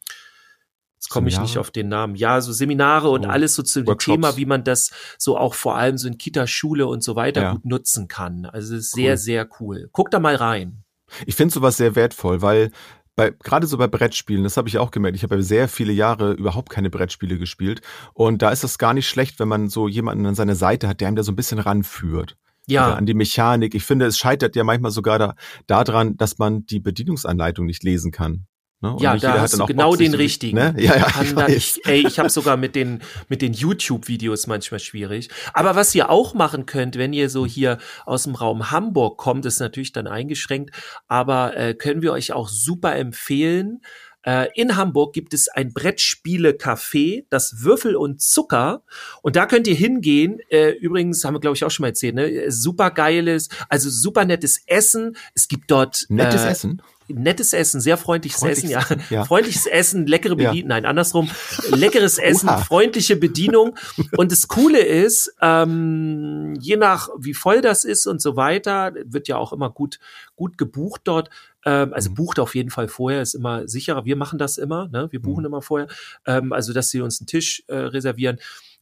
[1.10, 2.14] komme ich nicht auf den Namen.
[2.14, 4.14] Ja, so Seminare und So alles so zu dem Workshops.
[4.14, 7.42] Thema, wie man das so auch vor allem so in Kita, Schule und so weiter
[7.42, 7.52] Ja.
[7.52, 8.46] gut nutzen kann.
[8.46, 9.16] Also es ist sehr, Cool.
[9.18, 9.88] sehr cool.
[9.92, 10.84] Guck da mal rein.
[11.26, 12.70] Ich finde sowas sehr wertvoll, weil
[13.16, 15.92] bei, gerade so bei Brettspielen, das habe ich auch gemerkt, ich habe ja sehr viele
[15.92, 17.82] Jahre überhaupt keine Brettspiele gespielt
[18.14, 21.00] und da ist es gar nicht schlecht, wenn man so jemanden an seiner Seite hat,
[21.00, 22.36] der ihm da so ein bisschen ranführt.
[22.66, 23.74] Ja, an die Mechanik.
[23.74, 25.34] Ich finde, es scheitert ja manchmal sogar da,
[25.66, 28.46] daran, dass man die Bedienungsanleitung nicht lesen kann.
[28.82, 28.96] Ne?
[29.00, 30.56] Ja, da hast du genau Bock, den richtigen.
[30.56, 30.74] Ne?
[30.80, 34.80] Ja, ja, ich da, ich, ey, ich habe sogar mit den mit den YouTube-Videos manchmal
[34.80, 35.28] schwierig.
[35.52, 37.76] Aber was ihr auch machen könnt, wenn ihr so hier
[38.06, 40.74] aus dem Raum Hamburg kommt, ist natürlich dann eingeschränkt,
[41.08, 43.82] aber äh, können wir euch auch super empfehlen.
[44.22, 48.82] Äh, in Hamburg gibt es ein Brettspiele-Café, das Würfel und Zucker.
[49.22, 50.40] Und da könnt ihr hingehen.
[50.50, 52.50] Äh, übrigens haben wir, glaube ich, auch schon mal erzählt, ne?
[52.50, 55.16] Super geiles, also super nettes Essen.
[55.34, 56.82] Es gibt dort Nettes äh, Essen.
[57.14, 59.18] Nettes Essen, sehr freundliches Freundliches Essen, ja.
[59.18, 59.24] Ja.
[59.24, 60.36] Freundliches Essen, leckere.
[60.36, 61.30] Bedienung, nein, andersrum,
[61.70, 63.76] leckeres Essen, freundliche Bedienung.
[64.16, 69.28] Und das Coole ist, ähm, je nach wie voll das ist und so weiter, wird
[69.28, 69.98] ja auch immer gut,
[70.36, 71.30] gut gebucht dort.
[71.64, 72.14] Ähm, also Mhm.
[72.14, 74.04] bucht auf jeden Fall vorher, ist immer sicherer.
[74.04, 75.08] Wir machen das immer, ne?
[75.10, 75.46] Wir buchen Mhm.
[75.46, 75.88] immer vorher.
[76.26, 78.38] Ähm, also, dass sie uns einen Tisch äh, reservieren.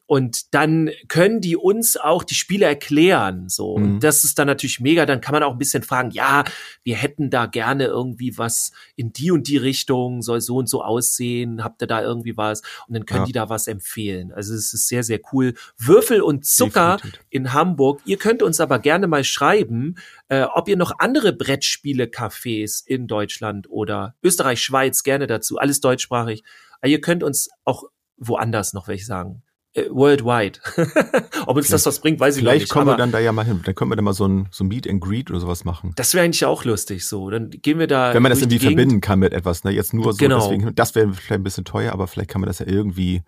[0.08, 3.50] Und dann können die uns auch die Spiele erklären.
[3.50, 3.76] So.
[3.76, 3.84] Mhm.
[3.84, 5.04] Und das ist dann natürlich mega.
[5.04, 6.44] Dann kann man auch ein bisschen fragen, ja,
[6.82, 10.82] wir hätten da gerne irgendwie was in die und die Richtung, soll so und so
[10.82, 11.62] aussehen.
[11.62, 12.62] Habt ihr da irgendwie was?
[12.86, 13.26] Und dann können Ja.
[13.26, 14.32] die da was empfehlen.
[14.32, 15.52] Also es ist sehr, sehr cool.
[15.76, 17.26] Würfel und Zucker Definitiv.
[17.28, 18.00] in Hamburg.
[18.06, 19.96] Ihr könnt uns aber gerne mal schreiben,
[20.28, 25.58] äh, ob ihr noch andere Brettspiele-Cafés in Deutschland oder Österreich, Schweiz gerne dazu.
[25.58, 26.44] Alles deutschsprachig.
[26.80, 27.84] Aber ihr könnt uns auch
[28.16, 29.42] woanders noch welche sagen.
[29.86, 30.58] Äh, worldwide.
[31.46, 32.70] ob uns das was bringt, weiß ich Vielleicht nicht.
[32.72, 33.60] kommen wir dann da ja mal hin.
[33.64, 35.92] Dann können wir da mal so ein, so ein Meet and Greet oder sowas machen.
[35.96, 37.30] das wäre eigentlich auch lustig so.
[37.30, 38.14] Dann gehen wir da.
[38.14, 39.70] Wenn man das irgendwie verbinden kann mit etwas, ne?
[39.70, 40.40] Jetzt nur so, Genau.
[40.40, 43.22] deswegen, das wäre vielleicht ein bisschen teuer, aber vielleicht kann man das ja irgendwie,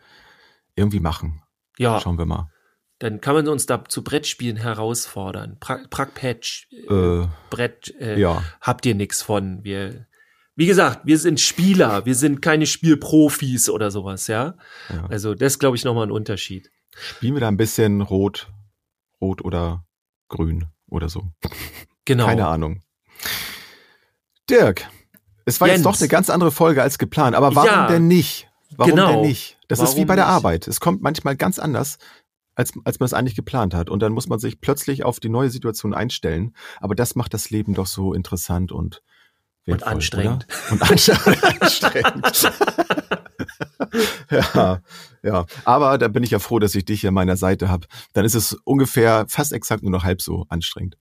[0.77, 1.43] irgendwie machen.
[1.79, 2.51] Ja, Schauen wir mal.
[2.99, 5.57] dann kann man uns da zu Brettspielen herausfordern.
[5.61, 8.43] Pra Prack-Patch, äh, Äh, Brett, äh, ja.
[8.61, 9.65] habt ihr nix von.
[9.65, 10.07] Wir,
[10.57, 14.57] wie gesagt, wir sind Spieler, wir sind keine Spielprofis oder sowas, ja.
[14.91, 15.07] ja.
[15.09, 16.71] Also das glaube ich nochmal ein Unterschied.
[16.97, 18.53] Spielen wir da ein bisschen rot,
[19.21, 19.85] rot oder
[20.29, 21.31] grün oder so.
[22.05, 22.27] Genau.
[22.27, 22.83] Keine Ahnung.
[24.49, 24.89] Dirk,
[25.45, 25.79] es war Jens.
[25.79, 27.87] jetzt doch eine ganz andere Folge als geplant, aber warum Ja.
[27.89, 28.49] denn nicht?
[28.77, 29.13] Warum Genau.
[29.13, 29.59] denn nicht?
[29.69, 30.35] Das ist wie Warum bei der nicht?
[30.35, 30.69] Arbeit.
[30.69, 31.99] Es kommt manchmal ganz anders,
[32.55, 33.91] als, als man es eigentlich geplant hat.
[33.91, 36.55] Und dann muss man sich plötzlich auf die neue Situation einstellen.
[36.81, 39.03] Aber das macht das Leben doch so interessant und
[39.67, 40.47] wertvoll, anstrengend.
[40.71, 40.73] Oder?
[40.73, 40.83] Und
[41.63, 42.53] anstrengend.
[44.31, 44.81] ja,
[45.23, 45.47] ja.
[45.65, 47.87] Aber da bin ich ja froh, dass ich dich hier an meiner Seite habe.
[48.13, 50.97] Dann ist es ungefähr fast exakt nur noch halb so anstrengend.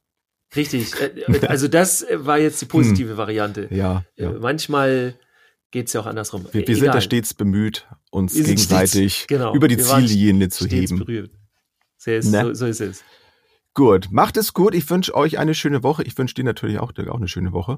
[0.56, 0.94] Richtig.
[1.00, 3.68] Äh, Also das äh, war jetzt die positive Variante.
[3.72, 4.32] Ja, Äh, ja.
[4.32, 5.16] Manchmal
[5.72, 6.46] geht's ja auch andersrum.
[6.52, 9.54] Wir, wir sind da stets bemüht, uns Wir gegenseitig stets- genau.
[9.54, 10.98] über die Ziellinie zu heben.
[11.00, 11.32] berührt.
[11.98, 12.42] So ist, Ne?
[12.48, 13.04] so, so ist es.
[13.76, 14.74] Gut, macht es gut.
[14.74, 16.02] Ich wünsche euch eine schöne Woche.
[16.04, 17.78] Ich wünsche dir natürlich auch, Dirk, auch eine schöne Woche.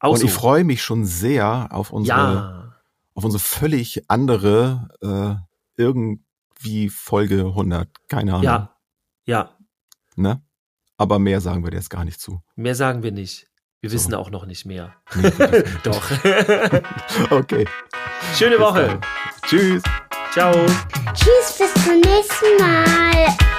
[0.00, 0.26] Auch Und so.
[0.26, 2.74] ich freue mich schon sehr auf unsere, ja,
[3.14, 7.88] auf unsere völlig andere äh, irgendwie Folge 100.
[8.08, 8.44] Keine Ahnung.
[8.44, 8.76] ja,
[9.26, 9.50] ja.
[10.16, 10.42] Ne?
[10.96, 12.42] Aber mehr sagen wir dir jetzt gar nicht zu.
[12.56, 13.46] Mehr sagen wir nicht.
[13.80, 13.94] Wir So.
[13.94, 14.94] wissen auch noch nicht mehr.
[15.14, 15.30] Nee.
[15.84, 16.10] Doch.
[17.30, 17.66] okay.
[18.34, 18.86] Schöne Bis Woche.
[18.88, 19.00] dann.
[19.46, 19.82] Tschüss.
[20.32, 20.52] Ciao.
[21.14, 23.49] Tschüss, bis zum nächsten Mal.